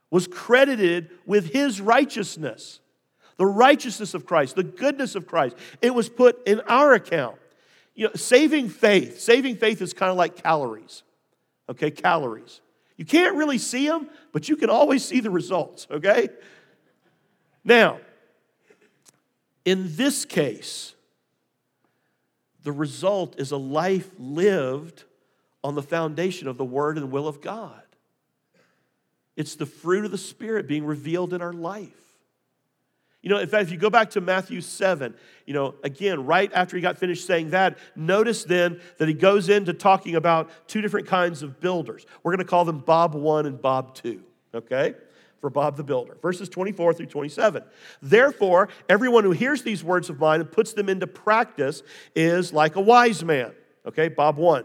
was 0.09 0.29
credited 0.29 1.11
with 1.27 1.53
his 1.53 1.81
righteousness. 1.81 2.79
The 3.39 3.47
righteousness 3.47 4.15
of 4.15 4.27
Christ, 4.27 4.57
the 4.57 4.63
goodness 4.63 5.15
of 5.15 5.27
Christ. 5.27 5.57
It 5.81 5.95
was 5.95 6.09
put 6.09 6.47
in 6.47 6.61
our 6.69 6.93
account. 6.93 7.37
You 7.95 8.07
know, 8.09 8.15
saving 8.15 8.69
faith, 8.69 9.21
saving 9.21 9.57
faith 9.57 9.81
is 9.81 9.93
kind 9.93 10.11
of 10.11 10.17
like 10.17 10.43
calories. 10.43 11.03
Okay, 11.69 11.91
calories. 11.91 12.61
You 12.97 13.05
can't 13.05 13.37
really 13.37 13.59
see 13.59 13.89
them, 13.89 14.09
but 14.33 14.49
you 14.49 14.57
can 14.57 14.71
always 14.71 15.05
see 15.05 15.21
the 15.21 15.31
results, 15.31 15.87
okay? 15.91 16.29
Now, 17.65 17.99
in 19.65 19.97
this 19.97 20.25
case, 20.25 20.95
the 22.65 22.73
result 22.73 23.39
is 23.39 23.53
a 23.53 23.57
life 23.57 24.11
lived 24.19 25.05
on 25.63 25.75
the 25.75 25.83
foundation 25.83 26.49
of 26.49 26.57
the 26.57 26.65
Word 26.65 26.99
and 26.99 27.11
will 27.11 27.29
of 27.29 27.41
God. 27.41 27.83
It's 29.37 29.55
the 29.55 29.67
fruit 29.67 30.05
of 30.05 30.11
the 30.11 30.19
Spirit 30.19 30.67
being 30.67 30.85
revealed 30.85 31.33
in 31.33 31.41
our 31.41 31.53
life. 31.53 32.08
You 33.23 33.31
know, 33.31 33.39
in 33.39 33.49
fact, 33.49 33.65
if 33.65 33.73
you 33.73 33.79
go 33.79 33.91
back 33.91 34.11
to 34.11 34.21
Matthew 34.21 34.61
7, 34.61 35.13
you 35.45 35.53
know, 35.53 35.75
again, 35.83 36.25
right 36.25 36.51
after 36.55 36.77
he 36.77 36.83
got 36.83 36.99
finished 36.99 37.27
saying 37.27 37.51
that, 37.51 37.77
notice 37.97 38.45
then 38.45 38.81
that 38.99 39.09
he 39.09 39.15
goes 39.15 39.49
into 39.49 39.73
talking 39.73 40.15
about 40.15 40.51
two 40.69 40.81
different 40.81 41.09
kinds 41.09 41.43
of 41.43 41.59
builders. 41.61 42.07
We're 42.23 42.33
going 42.33 42.45
to 42.45 42.51
call 42.51 42.65
them 42.65 42.79
Bob 42.79 43.15
1 43.15 43.47
and 43.47 43.61
Bob 43.61 43.95
2, 43.95 44.23
okay? 44.55 44.95
For 45.41 45.51
Bob 45.51 45.77
the 45.77 45.83
builder. 45.83 46.17
Verses 46.23 46.49
24 46.49 46.95
through 46.95 47.07
27. 47.07 47.65
Therefore, 48.01 48.69
everyone 48.89 49.25
who 49.25 49.33
hears 49.33 49.63
these 49.63 49.83
words 49.83 50.09
of 50.11 50.21
mine 50.21 50.41
and 50.41 50.51
puts 50.51 50.73
them 50.73 50.89
into 50.89 51.09
practice 51.09 51.83
is 52.15 52.53
like 52.53 52.77
a 52.77 52.81
wise 52.81 53.25
man, 53.25 53.53
okay? 53.85 54.09
Bob 54.09 54.37
1 54.37 54.65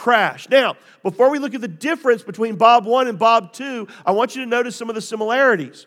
crash. 0.00 0.48
Now, 0.48 0.76
before 1.02 1.28
we 1.28 1.38
look 1.38 1.54
at 1.54 1.60
the 1.60 1.68
difference 1.68 2.22
between 2.22 2.56
Bob 2.56 2.86
1 2.86 3.06
and 3.06 3.18
Bob 3.18 3.52
2, 3.52 3.86
I 4.06 4.12
want 4.12 4.34
you 4.34 4.42
to 4.42 4.48
notice 4.48 4.74
some 4.74 4.88
of 4.88 4.94
the 4.94 5.02
similarities. 5.02 5.86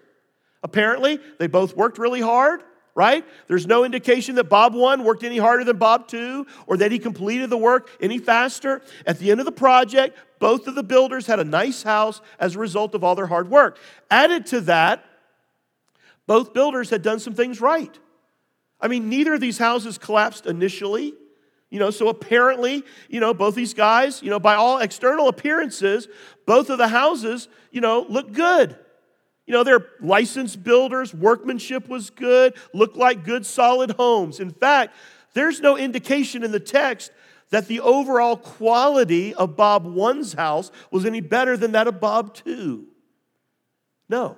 Apparently, 0.62 1.20
they 1.40 1.48
both 1.48 1.76
worked 1.76 1.98
really 1.98 2.22
hard, 2.22 2.62
right? 2.94 3.26
There's 3.48 3.66
no 3.66 3.84
indication 3.84 4.36
that 4.36 4.50
Bob 4.50 4.76
1 4.76 5.04
worked 5.04 5.24
any 5.24 5.40
harder 5.40 5.64
than 5.64 5.78
Bob 5.78 6.08
2 6.08 6.46
or 6.68 6.78
that 6.78 6.92
he 6.92 7.00
completed 7.00 7.50
the 7.50 7.58
work 7.58 7.90
any 8.00 8.20
faster. 8.20 8.84
At 9.08 9.18
the 9.18 9.32
end 9.32 9.40
of 9.40 9.48
the 9.48 9.52
project, 9.52 10.16
both 10.38 10.68
of 10.68 10.76
the 10.76 10.84
builders 10.84 11.26
had 11.26 11.40
a 11.40 11.44
nice 11.44 11.82
house 11.82 12.22
as 12.40 12.56
a 12.56 12.60
result 12.60 12.94
of 12.94 13.04
all 13.04 13.16
their 13.16 13.26
hard 13.26 13.50
work. 13.50 13.80
Added 14.12 14.46
to 14.48 14.62
that, 14.62 15.04
both 16.28 16.54
builders 16.54 16.92
had 16.92 17.02
done 17.02 17.20
some 17.20 17.34
things 17.34 17.60
right. 17.60 17.98
I 18.80 18.90
mean, 18.90 19.10
neither 19.10 19.34
of 19.34 19.42
these 19.42 19.58
houses 19.58 19.98
collapsed 19.98 20.46
initially. 20.46 21.16
You 21.74 21.80
know, 21.80 21.90
so 21.90 22.08
apparently, 22.08 22.84
you 23.10 23.20
know, 23.20 23.34
both 23.34 23.56
these 23.56 23.74
guys, 23.74 24.22
you 24.22 24.30
know, 24.30 24.40
by 24.40 24.54
all 24.54 24.78
external 24.78 25.28
appearances, 25.28 26.08
both 26.46 26.70
of 26.70 26.78
the 26.78 26.88
houses, 26.88 27.48
you 27.72 27.82
know, 27.82 28.06
look 28.08 28.32
good. 28.32 28.78
You 29.48 29.54
know, 29.54 29.64
they're 29.64 29.88
licensed 30.00 30.64
builders, 30.64 31.16
workmanship 31.16 31.90
was 31.90 32.12
good, 32.12 32.54
looked 32.76 32.96
like 32.96 33.26
good, 33.26 33.44
solid 33.44 33.90
homes. 33.90 34.40
In 34.40 34.52
fact, 34.52 34.94
there's 35.34 35.62
no 35.62 35.76
indication 35.76 36.44
in 36.44 36.52
the 36.52 36.60
text 36.60 37.12
that 37.50 37.68
the 37.68 37.80
overall 37.80 38.38
quality 38.38 39.34
of 39.34 39.56
Bob 39.56 39.84
1's 39.84 40.34
house 40.34 40.70
was 40.92 41.08
any 41.08 41.22
better 41.22 41.58
than 41.58 41.72
that 41.72 41.88
of 41.88 42.00
Bob 42.00 42.36
2. 42.36 42.86
No. 44.10 44.38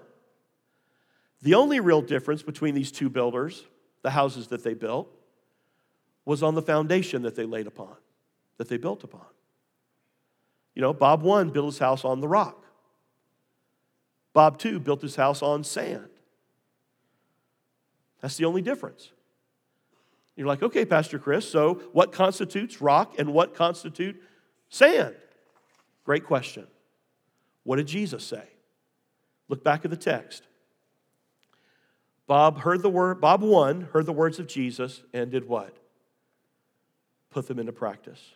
The 1.42 1.56
only 1.56 1.82
real 1.82 2.02
difference 2.02 2.44
between 2.44 2.76
these 2.76 2.94
two 2.94 3.10
builders, 3.10 3.66
the 4.04 4.12
houses 4.12 4.48
that 4.48 4.64
they 4.64 4.74
built, 4.74 5.12
was 6.26 6.44
on 6.44 6.56
the 6.56 6.62
foundation 6.62 7.22
that 7.22 7.36
they 7.36 7.46
laid 7.46 7.68
upon, 7.68 7.96
that 8.58 8.68
they 8.68 8.78
built 8.78 9.04
upon. 9.04 9.26
You 10.74 10.82
know, 10.82 10.92
Bob 10.92 11.22
1 11.22 11.52
built 11.52 11.68
his 11.68 11.80
house 11.80 12.04
on 12.04 12.20
the 12.20 12.28
rock. 12.28 12.66
Bob 14.34 14.58
2 14.58 14.80
built 14.80 15.02
his 15.02 15.16
house 15.16 15.42
on 15.42 15.64
sand. 15.64 16.10
That's 18.22 18.36
the 18.36 18.46
only 18.46 18.62
difference. 18.62 19.12
You're 20.36 20.48
like, 20.48 20.64
okay, 20.64 20.84
Pastor 20.84 21.18
Chris, 21.18 21.50
so 21.50 21.76
what 21.94 22.12
constitutes 22.12 22.82
rock 22.82 23.16
and 23.18 23.34
what 23.34 23.56
constitute 23.56 24.22
sand? 24.70 25.16
Great 26.04 26.26
question. 26.26 26.68
What 27.64 27.78
did 27.78 27.88
Jesus 27.88 28.26
say? 28.26 28.44
Look 29.48 29.64
back 29.64 29.86
at 29.86 29.92
the 29.92 29.98
text. 29.98 30.44
Bob 32.28 32.60
heard 32.60 32.82
the 32.82 32.90
word, 32.90 33.22
Bob 33.22 33.42
1 33.42 33.90
heard 33.94 34.06
the 34.06 34.12
words 34.12 34.40
of 34.40 34.48
Jesus 34.48 35.04
and 35.14 35.32
did 35.32 35.48
what? 35.48 35.78
Put 37.36 37.48
them 37.48 37.60
into 37.60 37.74
practice. 37.74 38.32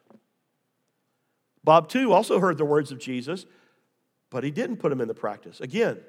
Bob 1.63 1.87
2, 1.87 2.11
also 2.11 2.37
heard 2.37 2.57
the 2.57 2.65
words 2.65 2.91
of 2.91 2.99
Jesus, 2.99 3.45
but 4.29 4.43
he 4.43 4.51
didn't 4.51 4.75
put 4.75 4.89
them 4.89 4.99
into 4.99 5.13
practice. 5.13 5.61
Again, 5.61 5.99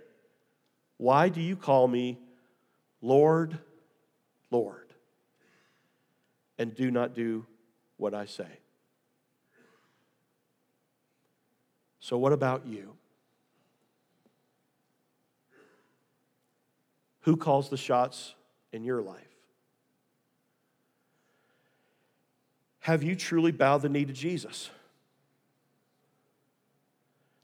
why 0.96 1.28
do 1.28 1.40
you 1.40 1.54
call 1.54 1.86
me 1.86 2.18
Lord, 3.00 3.60
Lord, 4.50 4.92
and 6.58 6.74
do 6.74 6.90
not 6.90 7.14
do 7.14 7.46
what 7.96 8.12
I 8.12 8.24
say? 8.24 8.58
So, 12.00 12.18
what 12.18 12.32
about 12.32 12.66
you? 12.66 12.96
Who 17.20 17.36
calls 17.36 17.70
the 17.70 17.76
shots 17.76 18.34
in 18.72 18.82
your 18.82 19.00
life? 19.00 19.29
Have 22.90 23.04
you 23.04 23.14
truly 23.14 23.52
bowed 23.52 23.82
the 23.82 23.88
knee 23.88 24.04
to 24.04 24.12
Jesus? 24.12 24.68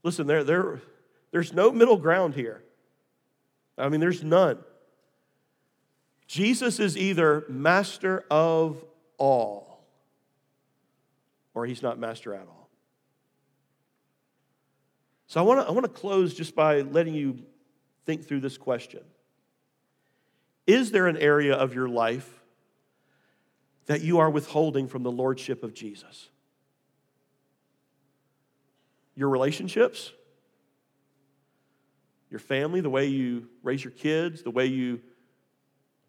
Listen, 0.02 0.26
there, 0.26 0.42
there, 0.42 0.80
there's 1.30 1.52
no 1.52 1.70
middle 1.70 1.98
ground 1.98 2.34
here. 2.34 2.64
I 3.78 3.88
mean, 3.88 4.00
there's 4.00 4.24
none. 4.24 4.58
Jesus 6.26 6.80
is 6.80 6.98
either 6.98 7.44
master 7.48 8.24
of 8.28 8.84
all 9.18 9.84
or 11.54 11.64
he's 11.64 11.80
not 11.80 11.96
master 11.96 12.34
at 12.34 12.48
all. 12.48 12.68
So 15.28 15.38
I 15.38 15.44
want 15.44 15.60
to 15.60 15.68
I 15.68 15.70
want 15.70 15.84
to 15.84 15.92
close 15.92 16.34
just 16.34 16.56
by 16.56 16.80
letting 16.80 17.14
you 17.14 17.38
think 18.04 18.26
through 18.26 18.40
this 18.40 18.58
question. 18.58 19.04
Is 20.66 20.90
there 20.90 21.06
an 21.06 21.16
area 21.16 21.54
of 21.54 21.72
your 21.72 21.88
life 21.88 22.42
that 23.86 24.02
you 24.02 24.18
are 24.18 24.30
withholding 24.30 24.88
from 24.88 25.02
the 25.02 25.10
lordship 25.10 25.62
of 25.62 25.74
Jesus? 25.74 26.28
Your 29.14 29.28
relationships? 29.28 30.12
Your 32.30 32.40
family, 32.40 32.80
the 32.80 32.90
way 32.90 33.06
you 33.06 33.48
raise 33.62 33.82
your 33.82 33.92
kids, 33.92 34.42
the 34.42 34.50
way 34.50 34.66
you 34.66 35.00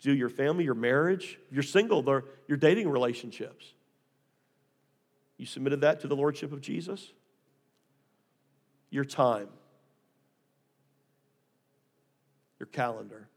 do 0.01 0.13
your 0.13 0.29
family, 0.29 0.63
your 0.63 0.75
marriage. 0.75 1.39
If 1.47 1.53
you're 1.53 1.63
single, 1.63 2.03
your 2.47 2.57
dating 2.57 2.89
relationships. 2.89 3.73
You 5.37 5.45
submitted 5.45 5.81
that 5.81 6.01
to 6.01 6.07
the 6.07 6.15
lordship 6.15 6.51
of 6.51 6.61
Jesus? 6.61 7.11
Your 8.89 9.05
time, 9.05 9.49
your 12.59 12.67
calendar. 12.67 13.29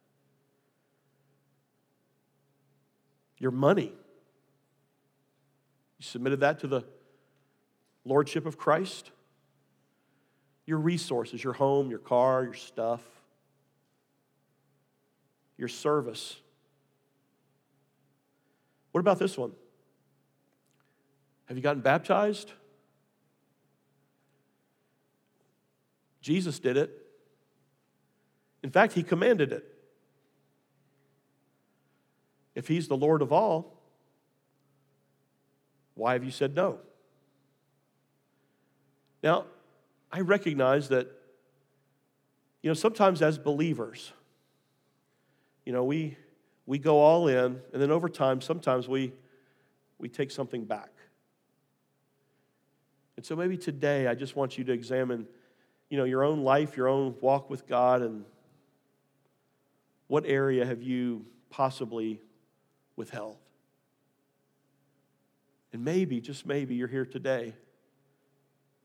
your 3.41 3.51
money. 3.51 3.93
You 6.01 6.05
submitted 6.05 6.41
that 6.41 6.61
to 6.61 6.67
the 6.67 6.83
Lordship 8.07 8.47
of 8.47 8.57
Christ. 8.57 9.11
Your 10.65 10.79
resources, 10.79 11.45
your 11.45 11.53
home, 11.53 11.91
your 11.91 11.99
car, 11.99 12.43
your 12.43 12.55
stuff, 12.55 13.03
your 15.59 15.69
service. 15.69 16.37
What 18.93 19.01
about 19.01 19.19
this 19.19 19.37
one? 19.37 19.53
Have 21.45 21.59
you 21.59 21.63
gotten 21.63 21.83
baptized? 21.83 22.51
Jesus 26.23 26.59
did 26.59 26.79
it. 26.79 26.97
In 28.63 28.71
fact, 28.71 28.95
he 28.95 29.03
commanded 29.03 29.53
it. 29.53 29.67
If 32.55 32.69
he's 32.69 32.89
the 32.89 32.97
Lord 32.97 33.21
of 33.21 33.35
all, 33.35 33.80
why 36.01 36.15
have 36.15 36.25
you 36.25 36.31
said 36.31 36.57
no? 36.57 36.79
Now, 39.23 39.45
I 40.11 40.23
recognize 40.23 40.89
that, 40.89 41.07
you 42.63 42.71
know, 42.71 42.75
sometimes 42.75 43.21
as 43.21 43.39
believers, 43.39 44.13
you 45.67 45.75
know, 45.75 45.85
we, 45.85 46.17
we 46.65 46.79
go 46.79 46.99
all 46.99 47.29
in, 47.29 47.61
and 47.73 47.83
then 47.83 47.91
over 47.91 48.09
time, 48.09 48.41
sometimes 48.41 48.89
we, 48.89 49.13
we 49.99 50.09
take 50.09 50.31
something 50.31 50.65
back. 50.65 50.91
And 53.17 53.25
so 53.25 53.37
maybe 53.37 53.59
today, 53.59 54.07
I 54.07 54.15
just 54.15 54.35
want 54.35 54.57
you 54.57 54.65
to 54.65 54.73
examine, 54.73 55.27
you 55.91 55.99
know, 55.99 56.05
your 56.05 56.25
own 56.25 56.41
life, 56.41 56.79
your 56.79 56.89
own 56.89 57.15
walk 57.21 57.51
with 57.51 57.67
God, 57.67 58.01
and 58.01 58.25
what 60.07 60.25
area 60.25 60.65
have 60.65 60.83
you 60.83 61.27
possibly 61.51 62.23
withheld. 62.97 63.37
And 65.73 65.85
maybe, 65.85 66.21
just 66.21 66.47
maybe, 66.47 66.75
you're 66.75 66.89
here 66.89 67.07
today 67.07 67.55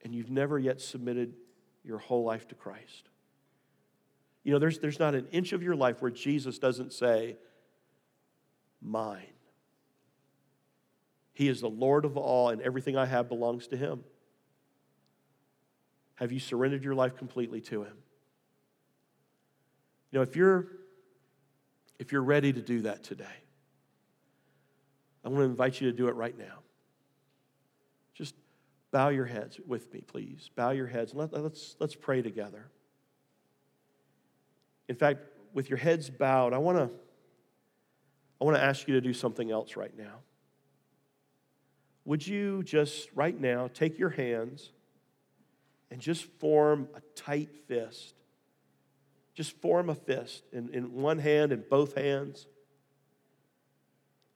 and 0.03 0.13
you've 0.13 0.29
never 0.29 0.59
yet 0.59 0.79
submitted 0.79 1.33
your 1.83 1.97
whole 1.97 2.23
life 2.23 2.47
to 2.49 2.55
Christ. 2.55 3.09
You 4.43 4.51
know, 4.51 4.59
there's, 4.59 4.77
there's 4.77 4.99
not 4.99 5.15
an 5.15 5.27
inch 5.31 5.51
of 5.51 5.63
your 5.63 5.75
life 5.75 6.01
where 6.01 6.11
Jesus 6.11 6.59
doesn't 6.59 6.93
say, 6.93 7.37
Mine. 8.81 9.25
He 11.33 11.47
is 11.49 11.59
the 11.59 11.69
Lord 11.69 12.05
of 12.05 12.17
all, 12.17 12.49
and 12.49 12.61
everything 12.61 12.95
I 12.95 13.07
have 13.07 13.27
belongs 13.27 13.67
to 13.67 13.77
Him. 13.77 14.03
Have 16.15 16.31
you 16.31 16.39
surrendered 16.39 16.83
your 16.83 16.93
life 16.93 17.17
completely 17.17 17.59
to 17.61 17.83
Him? 17.83 17.97
You 20.11 20.19
know, 20.19 20.21
if 20.21 20.35
you're 20.35 20.67
if 21.97 22.11
you're 22.11 22.23
ready 22.23 22.53
to 22.53 22.61
do 22.61 22.81
that 22.81 23.03
today, 23.03 23.25
I 25.23 25.29
want 25.29 25.39
to 25.39 25.45
invite 25.45 25.81
you 25.81 25.89
to 25.89 25.97
do 25.97 26.07
it 26.07 26.15
right 26.15 26.37
now. 26.37 26.59
Bow 28.95 29.10
your 29.10 29.25
heads 29.25 29.60
with 29.67 29.93
me, 29.93 29.99
please. 30.08 30.49
Bow 30.55 30.69
your 30.69 30.88
heads 30.88 31.13
let, 31.13 31.34
let's, 31.34 31.75
let's 31.81 31.95
pray 31.95 32.21
together. 32.21 32.67
In 34.88 34.95
fact, 34.95 35.19
with 35.53 35.69
your 35.69 35.77
heads 35.77 36.10
bowed, 36.10 36.53
I 36.53 36.60
want 36.60 36.77
to 36.77 36.89
I 38.39 38.45
want 38.45 38.55
to 38.55 38.63
ask 38.63 38.88
you 38.88 38.93
to 38.93 39.01
do 39.01 39.12
something 39.12 39.51
else 39.51 39.75
right 39.75 39.91
now. 39.97 40.19
Would 42.05 42.25
you 42.25 42.63
just 42.63 43.10
right 43.13 43.38
now 43.38 43.69
take 43.73 43.99
your 43.99 44.12
hands 44.12 44.71
and 45.91 45.99
just 45.99 46.23
form 46.39 46.88
a 46.95 47.01
tight 47.15 47.53
fist? 47.67 48.13
Just 49.34 49.60
form 49.60 49.89
a 49.89 49.95
fist 49.95 50.45
in, 50.53 50.73
in 50.73 50.93
one 50.93 51.19
hand 51.19 51.51
and 51.51 51.67
both 51.67 51.97
hands. 51.97 52.47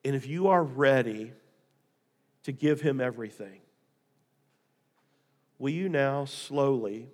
And 0.03 0.17
if 0.17 0.27
you 0.27 0.49
are 0.49 0.65
ready 0.65 1.31
to 2.43 2.51
give 2.51 2.81
him 2.81 2.99
everything, 2.99 3.61
will 5.59 5.69
you 5.69 5.89
now 5.89 6.25
slowly 6.25 7.09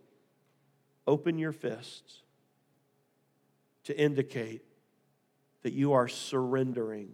open 1.08 1.38
your 1.38 1.52
fists 1.52 2.22
to 3.84 4.00
indicate 4.00 4.62
that 5.64 5.74
you 5.74 5.94
are 5.94 6.08
surrendering 6.08 7.12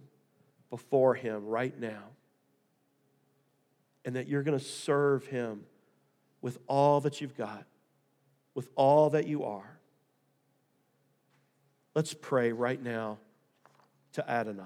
before 0.70 1.15
him 1.15 1.48
right 1.48 1.78
now? 1.80 2.04
And 4.04 4.15
that 4.15 4.28
you're 4.28 4.44
going 4.44 4.58
to 4.58 4.63
serve 4.63 5.26
him 5.28 5.63
with 6.41 6.58
all 6.67 7.02
that 7.02 7.22
you've 7.22 7.38
got, 7.38 7.65
with 8.56 8.67
all 8.76 9.12
that 9.12 9.28
you 9.28 9.44
are. 9.44 9.80
Let's 11.94 12.13
pray 12.13 12.52
right 12.52 12.82
now 12.82 13.20
to 14.13 14.30
Adonai. 14.30 14.63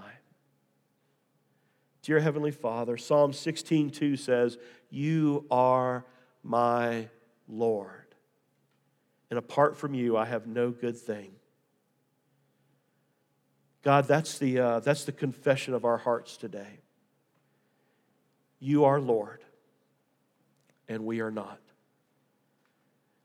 Dear 2.01 2.19
Heavenly 2.19 2.51
Father, 2.51 2.97
Psalm 2.97 3.33
16:2 3.33 4.15
says, 4.15 4.57
"You 4.89 5.45
are 5.49 6.05
my 6.45 7.09
Lord, 7.47 8.15
and 9.29 9.39
apart 9.39 9.75
from 9.75 9.93
you 9.93 10.15
I 10.15 10.25
have 10.25 10.45
no 10.45 10.69
good 10.69 10.97
thing." 10.97 11.31
God, 13.81 14.05
that's 14.05 14.39
the, 14.39 14.59
uh, 14.59 14.79
that's 14.79 15.03
the 15.03 15.11
confession 15.11 15.73
of 15.73 15.85
our 15.85 15.97
hearts 15.97 16.37
today. 16.37 16.79
You 18.59 18.85
are 18.85 18.99
Lord, 18.99 19.43
and 20.87 21.05
we 21.05 21.21
are 21.21 21.31
not. 21.31 21.59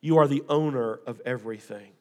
You 0.00 0.18
are 0.18 0.26
the 0.26 0.42
owner 0.48 1.00
of 1.06 1.20
everything, 1.24 1.92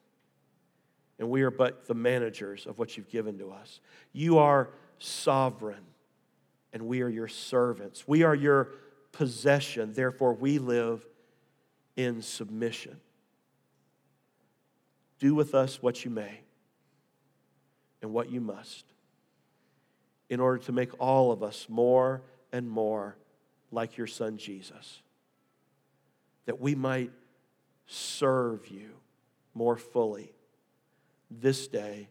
and 1.19 1.29
we 1.29 1.41
are 1.43 1.51
but 1.51 1.87
the 1.87 1.93
managers 1.93 2.65
of 2.65 2.79
what 2.79 2.97
you've 2.97 3.09
given 3.09 3.37
to 3.39 3.51
us. 3.51 3.79
You 4.13 4.39
are 4.39 4.69
sovereign 4.99 5.85
and 6.73 6.83
we 6.83 7.01
are 7.01 7.09
your 7.09 7.27
servants. 7.27 8.07
We 8.07 8.23
are 8.23 8.35
your 8.35 8.69
possession, 9.11 9.93
therefore, 9.93 10.33
we 10.33 10.59
live 10.59 11.05
in 11.95 12.21
submission. 12.21 12.99
Do 15.19 15.35
with 15.35 15.53
us 15.53 15.81
what 15.81 16.05
you 16.05 16.11
may 16.11 16.41
and 18.01 18.13
what 18.13 18.31
you 18.31 18.39
must. 18.39 18.85
in 20.29 20.39
order 20.39 20.59
to 20.59 20.71
make 20.71 20.91
all 20.99 21.31
of 21.31 21.41
us 21.43 21.65
more 21.69 22.21
and 22.51 22.69
more 22.69 23.17
like 23.71 23.97
your 23.97 24.07
son 24.07 24.37
Jesus. 24.37 25.01
That 26.45 26.59
we 26.59 26.75
might 26.75 27.11
serve 27.87 28.67
you 28.67 28.91
more 29.53 29.75
fully 29.77 30.31
this 31.31 31.67
day 31.67 32.09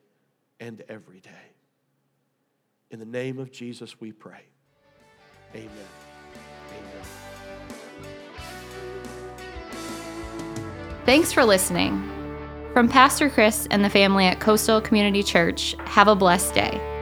and 0.61 0.83
every 0.89 1.21
day. 1.21 1.31
In 2.91 2.99
the 2.99 3.07
name 3.07 3.39
of 3.39 3.53
Jesus, 3.53 4.01
we 4.01 4.13
pray. 4.13 4.43
Amen. 5.55 5.71
Amen. 6.71 7.18
Thanks 11.09 11.33
for 11.33 11.43
listening. 11.43 12.07
From 12.75 12.87
Pastor 12.87 13.31
Chris 13.31 13.67
and 13.71 13.83
the 13.83 13.89
family 13.89 14.27
at 14.27 14.41
Coastal 14.41 14.79
Community 14.79 15.23
Church, 15.23 15.75
have 15.87 16.07
a 16.07 16.15
blessed 16.15 16.53
day. 16.53 16.98